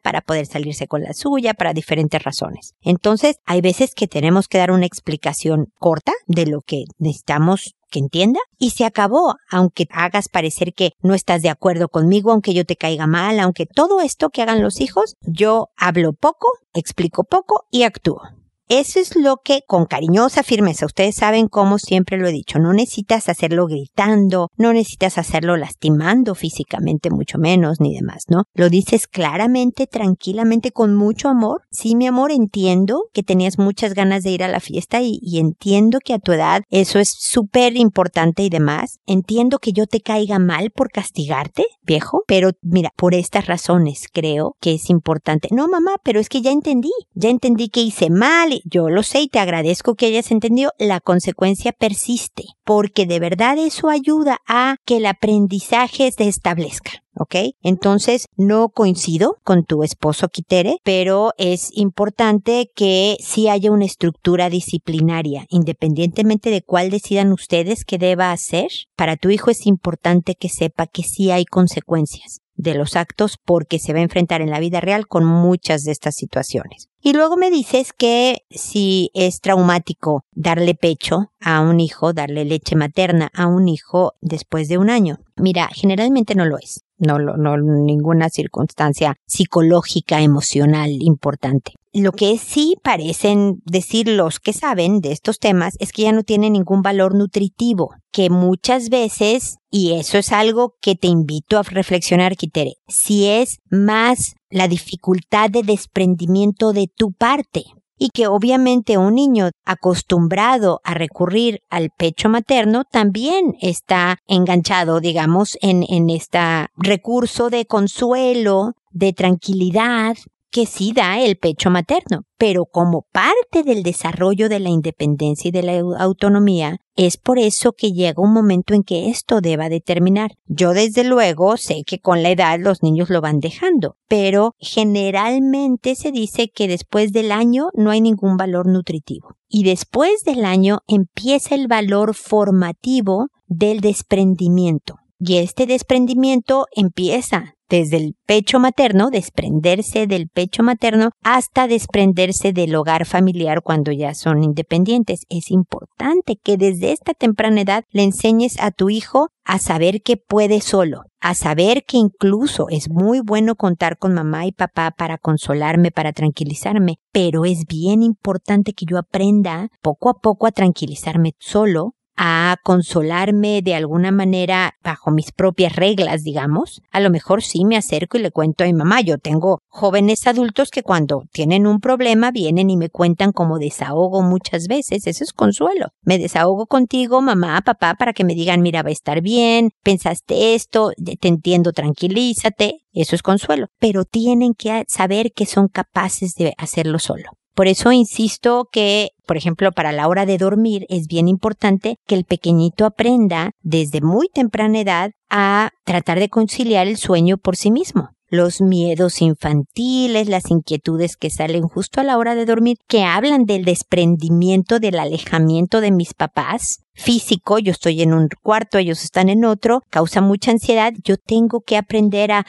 para 0.01 0.21
poder 0.21 0.45
salirse 0.45 0.87
con 0.87 1.01
la 1.01 1.13
suya, 1.13 1.53
para 1.53 1.73
diferentes 1.73 2.23
razones. 2.23 2.75
Entonces, 2.81 3.35
hay 3.43 3.59
veces 3.59 3.93
que 3.93 4.07
tenemos 4.07 4.47
que 4.47 4.57
dar 4.57 4.71
una 4.71 4.85
explicación 4.85 5.65
corta 5.79 6.13
de 6.27 6.45
lo 6.45 6.61
que 6.61 6.85
necesitamos 6.99 7.75
que 7.89 7.99
entienda 7.99 8.39
y 8.57 8.69
se 8.69 8.85
acabó, 8.85 9.35
aunque 9.51 9.85
hagas 9.91 10.29
parecer 10.29 10.73
que 10.73 10.91
no 11.01 11.13
estás 11.13 11.41
de 11.41 11.49
acuerdo 11.49 11.89
conmigo, 11.89 12.31
aunque 12.31 12.53
yo 12.53 12.63
te 12.63 12.77
caiga 12.77 13.05
mal, 13.05 13.37
aunque 13.41 13.65
todo 13.65 13.99
esto 13.99 14.29
que 14.29 14.41
hagan 14.41 14.61
los 14.61 14.79
hijos, 14.79 15.17
yo 15.23 15.71
hablo 15.75 16.13
poco, 16.13 16.47
explico 16.73 17.25
poco 17.25 17.65
y 17.69 17.83
actúo. 17.83 18.21
Eso 18.69 18.99
es 18.99 19.15
lo 19.15 19.37
que 19.43 19.61
con 19.67 19.85
cariñosa 19.85 20.41
firmeza, 20.41 20.85
ustedes 20.85 21.15
saben 21.15 21.47
cómo 21.47 21.79
siempre 21.79 22.17
lo 22.17 22.27
he 22.27 22.31
dicho, 22.31 22.59
no 22.59 22.71
necesitas 22.71 23.27
hacerlo 23.27 23.67
gritando, 23.67 24.49
no 24.57 24.71
necesitas 24.71 25.17
hacerlo 25.17 25.57
lastimando 25.57 26.33
físicamente, 26.33 27.09
mucho 27.09 27.37
menos, 27.37 27.81
ni 27.81 27.93
demás, 27.93 28.23
¿no? 28.29 28.43
Lo 28.53 28.69
dices 28.69 29.07
claramente, 29.07 29.85
tranquilamente, 29.85 30.71
con 30.71 30.95
mucho 30.95 31.27
amor. 31.27 31.63
Sí, 31.71 31.95
mi 31.95 32.07
amor, 32.07 32.31
entiendo 32.31 33.03
que 33.13 33.23
tenías 33.23 33.59
muchas 33.59 33.93
ganas 33.93 34.23
de 34.23 34.31
ir 34.31 34.43
a 34.43 34.47
la 34.47 34.59
fiesta 34.59 35.01
y, 35.01 35.19
entiendo 35.37 35.99
que 36.03 36.13
a 36.13 36.19
tu 36.19 36.31
edad 36.31 36.63
eso 36.69 36.99
es 36.99 37.13
súper 37.17 37.75
importante 37.75 38.43
y 38.43 38.49
demás. 38.49 38.99
Entiendo 39.05 39.59
que 39.59 39.73
yo 39.73 39.87
te 39.87 39.99
caiga 39.99 40.39
mal 40.39 40.71
por 40.71 40.89
castigarte, 40.89 41.65
viejo, 41.81 42.23
pero 42.27 42.51
mira, 42.61 42.91
por 42.95 43.13
estas 43.13 43.47
razones 43.47 44.07
creo 44.11 44.55
que 44.61 44.75
es 44.75 44.89
importante. 44.89 45.49
No, 45.51 45.67
mamá, 45.67 45.95
pero 46.03 46.19
es 46.19 46.29
que 46.29 46.41
ya 46.41 46.51
entendí, 46.51 46.91
ya 47.13 47.29
entendí 47.29 47.69
que 47.69 47.81
hice 47.81 48.09
mal 48.09 48.52
yo 48.65 48.89
lo 48.89 49.03
sé 49.03 49.21
y 49.21 49.27
te 49.27 49.39
agradezco 49.39 49.95
que 49.95 50.07
hayas 50.07 50.31
entendido, 50.31 50.71
la 50.77 50.99
consecuencia 50.99 51.71
persiste, 51.71 52.43
porque 52.63 53.05
de 53.05 53.19
verdad 53.19 53.57
eso 53.57 53.89
ayuda 53.89 54.39
a 54.47 54.77
que 54.85 54.97
el 54.97 55.05
aprendizaje 55.05 56.11
se 56.11 56.27
establezca. 56.27 57.03
¿ok? 57.15 57.35
Entonces, 57.61 58.27
no 58.35 58.69
coincido 58.69 59.37
con 59.43 59.63
tu 59.63 59.83
esposo 59.83 60.29
Quitere, 60.29 60.77
pero 60.83 61.33
es 61.37 61.69
importante 61.73 62.71
que 62.75 63.17
sí 63.19 63.47
haya 63.47 63.71
una 63.71 63.85
estructura 63.85 64.49
disciplinaria, 64.49 65.45
independientemente 65.49 66.49
de 66.49 66.61
cuál 66.61 66.89
decidan 66.89 67.31
ustedes 67.31 67.85
que 67.85 67.97
deba 67.97 68.31
hacer. 68.31 68.69
Para 68.95 69.17
tu 69.17 69.29
hijo 69.29 69.51
es 69.51 69.65
importante 69.67 70.35
que 70.35 70.49
sepa 70.49 70.87
que 70.87 71.03
sí 71.03 71.31
hay 71.31 71.45
consecuencias 71.45 72.42
de 72.63 72.73
los 72.73 72.95
actos 72.95 73.37
porque 73.43 73.77
se 73.77 73.93
va 73.93 73.99
a 73.99 74.03
enfrentar 74.03 74.41
en 74.41 74.49
la 74.49 74.59
vida 74.59 74.81
real 74.81 75.07
con 75.07 75.25
muchas 75.25 75.83
de 75.83 75.91
estas 75.91 76.15
situaciones. 76.15 76.89
Y 77.01 77.13
luego 77.13 77.35
me 77.35 77.51
dices 77.51 77.91
que 77.93 78.45
si 78.49 79.11
es 79.13 79.41
traumático 79.41 80.23
darle 80.31 80.73
pecho 80.73 81.31
a 81.41 81.59
un 81.59 81.79
hijo, 81.79 82.13
darle 82.13 82.45
leche 82.45 82.75
materna 82.75 83.29
a 83.33 83.47
un 83.47 83.67
hijo 83.67 84.13
después 84.21 84.69
de 84.69 84.77
un 84.77 84.89
año. 84.89 85.17
Mira, 85.35 85.69
generalmente 85.73 86.33
no 86.33 86.45
lo 86.45 86.57
es. 86.57 86.85
No, 86.97 87.19
no, 87.19 87.57
ninguna 87.57 88.29
circunstancia 88.29 89.15
psicológica, 89.27 90.21
emocional 90.21 90.89
importante. 91.01 91.73
Lo 91.95 92.11
que 92.11 92.39
sí 92.39 92.75
parecen 92.81 93.61
decir 93.65 94.07
los 94.07 94.39
que 94.39 94.51
saben 94.51 94.99
de 94.99 95.11
estos 95.11 95.37
temas 95.37 95.75
es 95.79 95.91
que 95.91 96.01
ya 96.01 96.11
no 96.11 96.23
tiene 96.23 96.49
ningún 96.49 96.81
valor 96.81 97.13
nutritivo, 97.13 97.91
que 98.11 98.31
muchas 98.31 98.89
veces, 98.89 99.57
y 99.69 99.93
eso 99.93 100.17
es 100.17 100.31
algo 100.31 100.73
que 100.81 100.95
te 100.95 101.07
invito 101.07 101.59
a 101.59 101.63
reflexionar, 101.63 102.35
Kitere, 102.35 102.73
si 102.87 103.27
es 103.27 103.59
más 103.69 104.33
la 104.49 104.67
dificultad 104.67 105.51
de 105.51 105.61
desprendimiento 105.61 106.73
de 106.73 106.87
tu 106.87 107.11
parte, 107.13 107.63
y 107.95 108.09
que 108.09 108.25
obviamente 108.25 108.97
un 108.97 109.13
niño 109.13 109.51
acostumbrado 109.63 110.81
a 110.83 110.95
recurrir 110.95 111.61
al 111.69 111.91
pecho 111.95 112.27
materno 112.27 112.85
también 112.85 113.55
está 113.61 114.17
enganchado, 114.27 114.99
digamos, 114.99 115.59
en, 115.61 115.85
en 115.87 116.09
este 116.09 116.39
recurso 116.75 117.51
de 117.51 117.65
consuelo, 117.65 118.73
de 118.91 119.13
tranquilidad, 119.13 120.15
que 120.53 120.67
sí 120.67 120.93
da 120.95 121.19
el 121.19 121.35
pecho 121.35 121.71
materno, 121.71 122.25
pero 122.37 122.65
como 122.65 123.07
parte 123.11 123.63
del 123.63 123.81
desarrollo 123.81 124.49
de 124.49 124.59
la 124.59 124.69
independencia 124.69 125.49
y 125.49 125.51
de 125.51 125.63
la 125.63 125.79
autonomía, 125.97 126.77
es 126.95 127.17
por 127.17 127.39
eso 127.39 127.71
que 127.71 127.91
llega 127.91 128.21
un 128.21 128.33
momento 128.33 128.75
en 128.75 128.83
que 128.83 129.09
esto 129.09 129.41
deba 129.41 129.67
determinar. 129.67 130.33
Yo 130.45 130.73
desde 130.73 131.03
luego 131.03 131.57
sé 131.57 131.81
que 131.87 131.97
con 131.97 132.21
la 132.21 132.29
edad 132.29 132.59
los 132.59 132.83
niños 132.83 133.09
lo 133.09 133.19
van 133.19 133.39
dejando, 133.39 133.97
pero 134.07 134.53
generalmente 134.59 135.95
se 135.95 136.11
dice 136.11 136.51
que 136.53 136.67
después 136.67 137.11
del 137.13 137.31
año 137.31 137.69
no 137.73 137.89
hay 137.89 138.01
ningún 138.01 138.37
valor 138.37 138.67
nutritivo. 138.67 139.35
Y 139.49 139.63
después 139.63 140.23
del 140.23 140.45
año 140.45 140.81
empieza 140.87 141.55
el 141.55 141.67
valor 141.67 142.13
formativo 142.13 143.29
del 143.47 143.81
desprendimiento. 143.81 144.97
Y 145.25 145.37
este 145.37 145.67
desprendimiento 145.67 146.65
empieza 146.75 147.53
desde 147.69 147.95
el 147.95 148.15
pecho 148.27 148.59
materno, 148.59 149.09
desprenderse 149.09 150.05
del 150.05 150.27
pecho 150.27 150.63
materno, 150.63 151.11
hasta 151.23 151.69
desprenderse 151.69 152.51
del 152.51 152.75
hogar 152.75 153.05
familiar 153.05 153.61
cuando 153.63 153.93
ya 153.93 154.15
son 154.15 154.43
independientes. 154.43 155.21
Es 155.29 155.49
importante 155.49 156.35
que 156.43 156.57
desde 156.57 156.91
esta 156.91 157.13
temprana 157.13 157.61
edad 157.61 157.85
le 157.91 158.03
enseñes 158.03 158.59
a 158.59 158.71
tu 158.71 158.89
hijo 158.89 159.29
a 159.45 159.59
saber 159.59 160.01
que 160.01 160.17
puede 160.17 160.59
solo, 160.59 161.03
a 161.21 161.35
saber 161.35 161.85
que 161.87 161.95
incluso 161.95 162.67
es 162.69 162.89
muy 162.89 163.21
bueno 163.21 163.55
contar 163.55 163.97
con 163.97 164.13
mamá 164.13 164.45
y 164.45 164.51
papá 164.51 164.91
para 164.91 165.17
consolarme, 165.17 165.91
para 165.91 166.11
tranquilizarme, 166.11 166.97
pero 167.13 167.45
es 167.45 167.65
bien 167.65 168.03
importante 168.03 168.73
que 168.73 168.85
yo 168.85 168.97
aprenda 168.97 169.69
poco 169.81 170.09
a 170.09 170.19
poco 170.19 170.47
a 170.47 170.51
tranquilizarme 170.51 171.31
solo, 171.39 171.93
a 172.15 172.57
consolarme 172.63 173.61
de 173.61 173.75
alguna 173.75 174.11
manera 174.11 174.75
bajo 174.83 175.11
mis 175.11 175.31
propias 175.31 175.75
reglas, 175.75 176.23
digamos, 176.23 176.81
a 176.91 176.99
lo 176.99 177.09
mejor 177.09 177.41
sí 177.41 177.65
me 177.65 177.77
acerco 177.77 178.17
y 178.17 178.21
le 178.21 178.31
cuento 178.31 178.63
a 178.63 178.67
mi 178.67 178.73
mamá. 178.73 179.01
Yo 179.01 179.17
tengo 179.17 179.61
jóvenes 179.67 180.27
adultos 180.27 180.69
que 180.69 180.83
cuando 180.83 181.23
tienen 181.31 181.67
un 181.67 181.79
problema 181.79 182.31
vienen 182.31 182.69
y 182.69 182.77
me 182.77 182.89
cuentan 182.89 183.31
como 183.31 183.59
desahogo 183.59 184.21
muchas 184.21 184.67
veces. 184.67 185.07
Eso 185.07 185.23
es 185.23 185.33
consuelo. 185.33 185.87
Me 186.03 186.19
desahogo 186.19 186.67
contigo, 186.67 187.21
mamá, 187.21 187.61
papá, 187.61 187.95
para 187.95 188.13
que 188.13 188.23
me 188.23 188.35
digan, 188.35 188.61
mira, 188.61 188.83
va 188.83 188.89
a 188.89 188.93
estar 188.93 189.21
bien, 189.21 189.71
pensaste 189.83 190.55
esto, 190.55 190.91
te 191.19 191.27
entiendo, 191.27 191.71
tranquilízate. 191.71 192.81
Eso 192.93 193.15
es 193.15 193.23
consuelo. 193.23 193.67
Pero 193.79 194.05
tienen 194.05 194.53
que 194.53 194.83
saber 194.87 195.31
que 195.33 195.45
son 195.45 195.67
capaces 195.67 196.35
de 196.35 196.53
hacerlo 196.57 196.99
solo. 196.99 197.31
Por 197.53 197.67
eso 197.67 197.91
insisto 197.91 198.67
que, 198.71 199.09
por 199.27 199.37
ejemplo, 199.37 199.71
para 199.71 199.91
la 199.91 200.07
hora 200.07 200.25
de 200.25 200.37
dormir 200.39 200.85
es 200.89 201.07
bien 201.07 201.27
importante 201.27 201.97
que 202.07 202.15
el 202.15 202.25
pequeñito 202.25 202.85
aprenda 202.85 203.51
desde 203.61 204.01
muy 204.01 204.27
temprana 204.33 204.79
edad 204.79 205.11
a 205.29 205.69
tratar 205.85 206.19
de 206.19 206.29
conciliar 206.29 206.87
el 206.87 206.97
sueño 206.97 207.37
por 207.37 207.55
sí 207.55 207.69
mismo. 207.69 208.09
Los 208.27 208.61
miedos 208.61 209.21
infantiles, 209.21 210.27
las 210.27 210.49
inquietudes 210.49 211.17
que 211.17 211.29
salen 211.29 211.67
justo 211.67 212.01
a 212.01 212.03
la 212.03 212.17
hora 212.17 212.33
de 212.33 212.47
dormir, 212.47 212.77
que 212.87 213.03
hablan 213.03 213.45
del 213.45 213.63
desprendimiento, 213.63 214.79
del 214.79 214.97
alejamiento 214.97 215.81
de 215.81 215.91
mis 215.91 216.15
papás, 216.15 216.79
físico, 216.95 217.59
yo 217.59 217.71
estoy 217.71 218.01
en 218.01 218.13
un 218.13 218.29
cuarto, 218.41 218.79
ellos 218.79 219.03
están 219.03 219.29
en 219.29 219.45
otro, 219.45 219.83
causa 219.91 220.21
mucha 220.21 220.49
ansiedad, 220.49 220.93
yo 221.03 221.17
tengo 221.17 221.61
que 221.61 221.77
aprender 221.77 222.31
a 222.31 222.47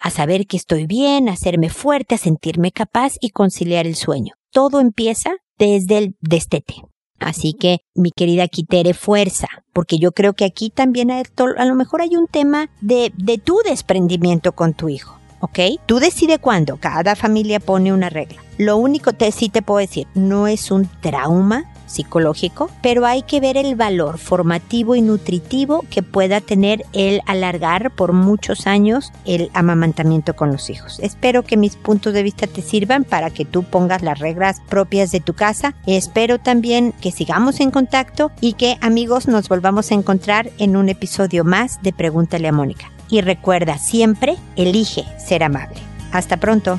a 0.00 0.10
saber 0.10 0.46
que 0.46 0.56
estoy 0.56 0.86
bien, 0.86 1.28
a 1.28 1.32
hacerme 1.32 1.70
fuerte, 1.70 2.14
a 2.14 2.18
sentirme 2.18 2.72
capaz 2.72 3.14
y 3.20 3.30
conciliar 3.30 3.86
el 3.86 3.96
sueño. 3.96 4.34
Todo 4.50 4.80
empieza 4.80 5.30
desde 5.58 5.98
el 5.98 6.16
destete. 6.20 6.74
Así 7.18 7.52
que, 7.52 7.80
mi 7.94 8.10
querida 8.12 8.46
Quitere, 8.46 8.94
fuerza, 8.94 9.48
porque 9.72 9.98
yo 9.98 10.12
creo 10.12 10.34
que 10.34 10.44
aquí 10.44 10.70
también 10.70 11.10
a, 11.10 11.22
lo 11.64 11.74
mejor 11.74 12.00
hay 12.00 12.14
un 12.14 12.28
tema 12.28 12.70
de, 12.80 13.12
de 13.16 13.38
tu 13.38 13.58
desprendimiento 13.64 14.52
con 14.52 14.74
tu 14.74 14.88
hijo. 14.88 15.18
¿ok? 15.40 15.58
Tú 15.86 15.98
decide 15.98 16.38
cuándo, 16.38 16.76
cada 16.76 17.16
familia 17.16 17.60
pone 17.60 17.92
una 17.92 18.08
regla. 18.08 18.38
Lo 18.56 18.76
único 18.76 19.12
que 19.12 19.32
sí 19.32 19.48
te 19.48 19.62
puedo 19.62 19.78
decir, 19.78 20.06
no 20.14 20.46
es 20.46 20.70
un 20.70 20.88
trauma, 21.00 21.64
psicológico, 21.88 22.70
pero 22.82 23.06
hay 23.06 23.22
que 23.22 23.40
ver 23.40 23.56
el 23.56 23.74
valor 23.74 24.18
formativo 24.18 24.94
y 24.94 25.02
nutritivo 25.02 25.84
que 25.90 26.02
pueda 26.02 26.40
tener 26.40 26.84
el 26.92 27.20
alargar 27.26 27.90
por 27.90 28.12
muchos 28.12 28.66
años 28.66 29.12
el 29.24 29.50
amamantamiento 29.54 30.36
con 30.36 30.52
los 30.52 30.70
hijos. 30.70 31.00
Espero 31.00 31.42
que 31.42 31.56
mis 31.56 31.76
puntos 31.76 32.12
de 32.12 32.22
vista 32.22 32.46
te 32.46 32.62
sirvan 32.62 33.04
para 33.04 33.30
que 33.30 33.44
tú 33.44 33.64
pongas 33.64 34.02
las 34.02 34.18
reglas 34.18 34.60
propias 34.68 35.10
de 35.10 35.20
tu 35.20 35.34
casa. 35.34 35.74
Espero 35.86 36.38
también 36.38 36.92
que 37.00 37.10
sigamos 37.10 37.60
en 37.60 37.70
contacto 37.70 38.30
y 38.40 38.52
que 38.52 38.76
amigos 38.80 39.26
nos 39.26 39.48
volvamos 39.48 39.90
a 39.90 39.94
encontrar 39.94 40.50
en 40.58 40.76
un 40.76 40.88
episodio 40.88 41.44
más 41.44 41.82
de 41.82 41.92
Pregúntale 41.92 42.48
a 42.48 42.52
Mónica. 42.52 42.92
Y 43.10 43.22
recuerda 43.22 43.78
siempre, 43.78 44.36
elige 44.56 45.04
ser 45.18 45.42
amable. 45.42 45.80
Hasta 46.12 46.36
pronto. 46.36 46.78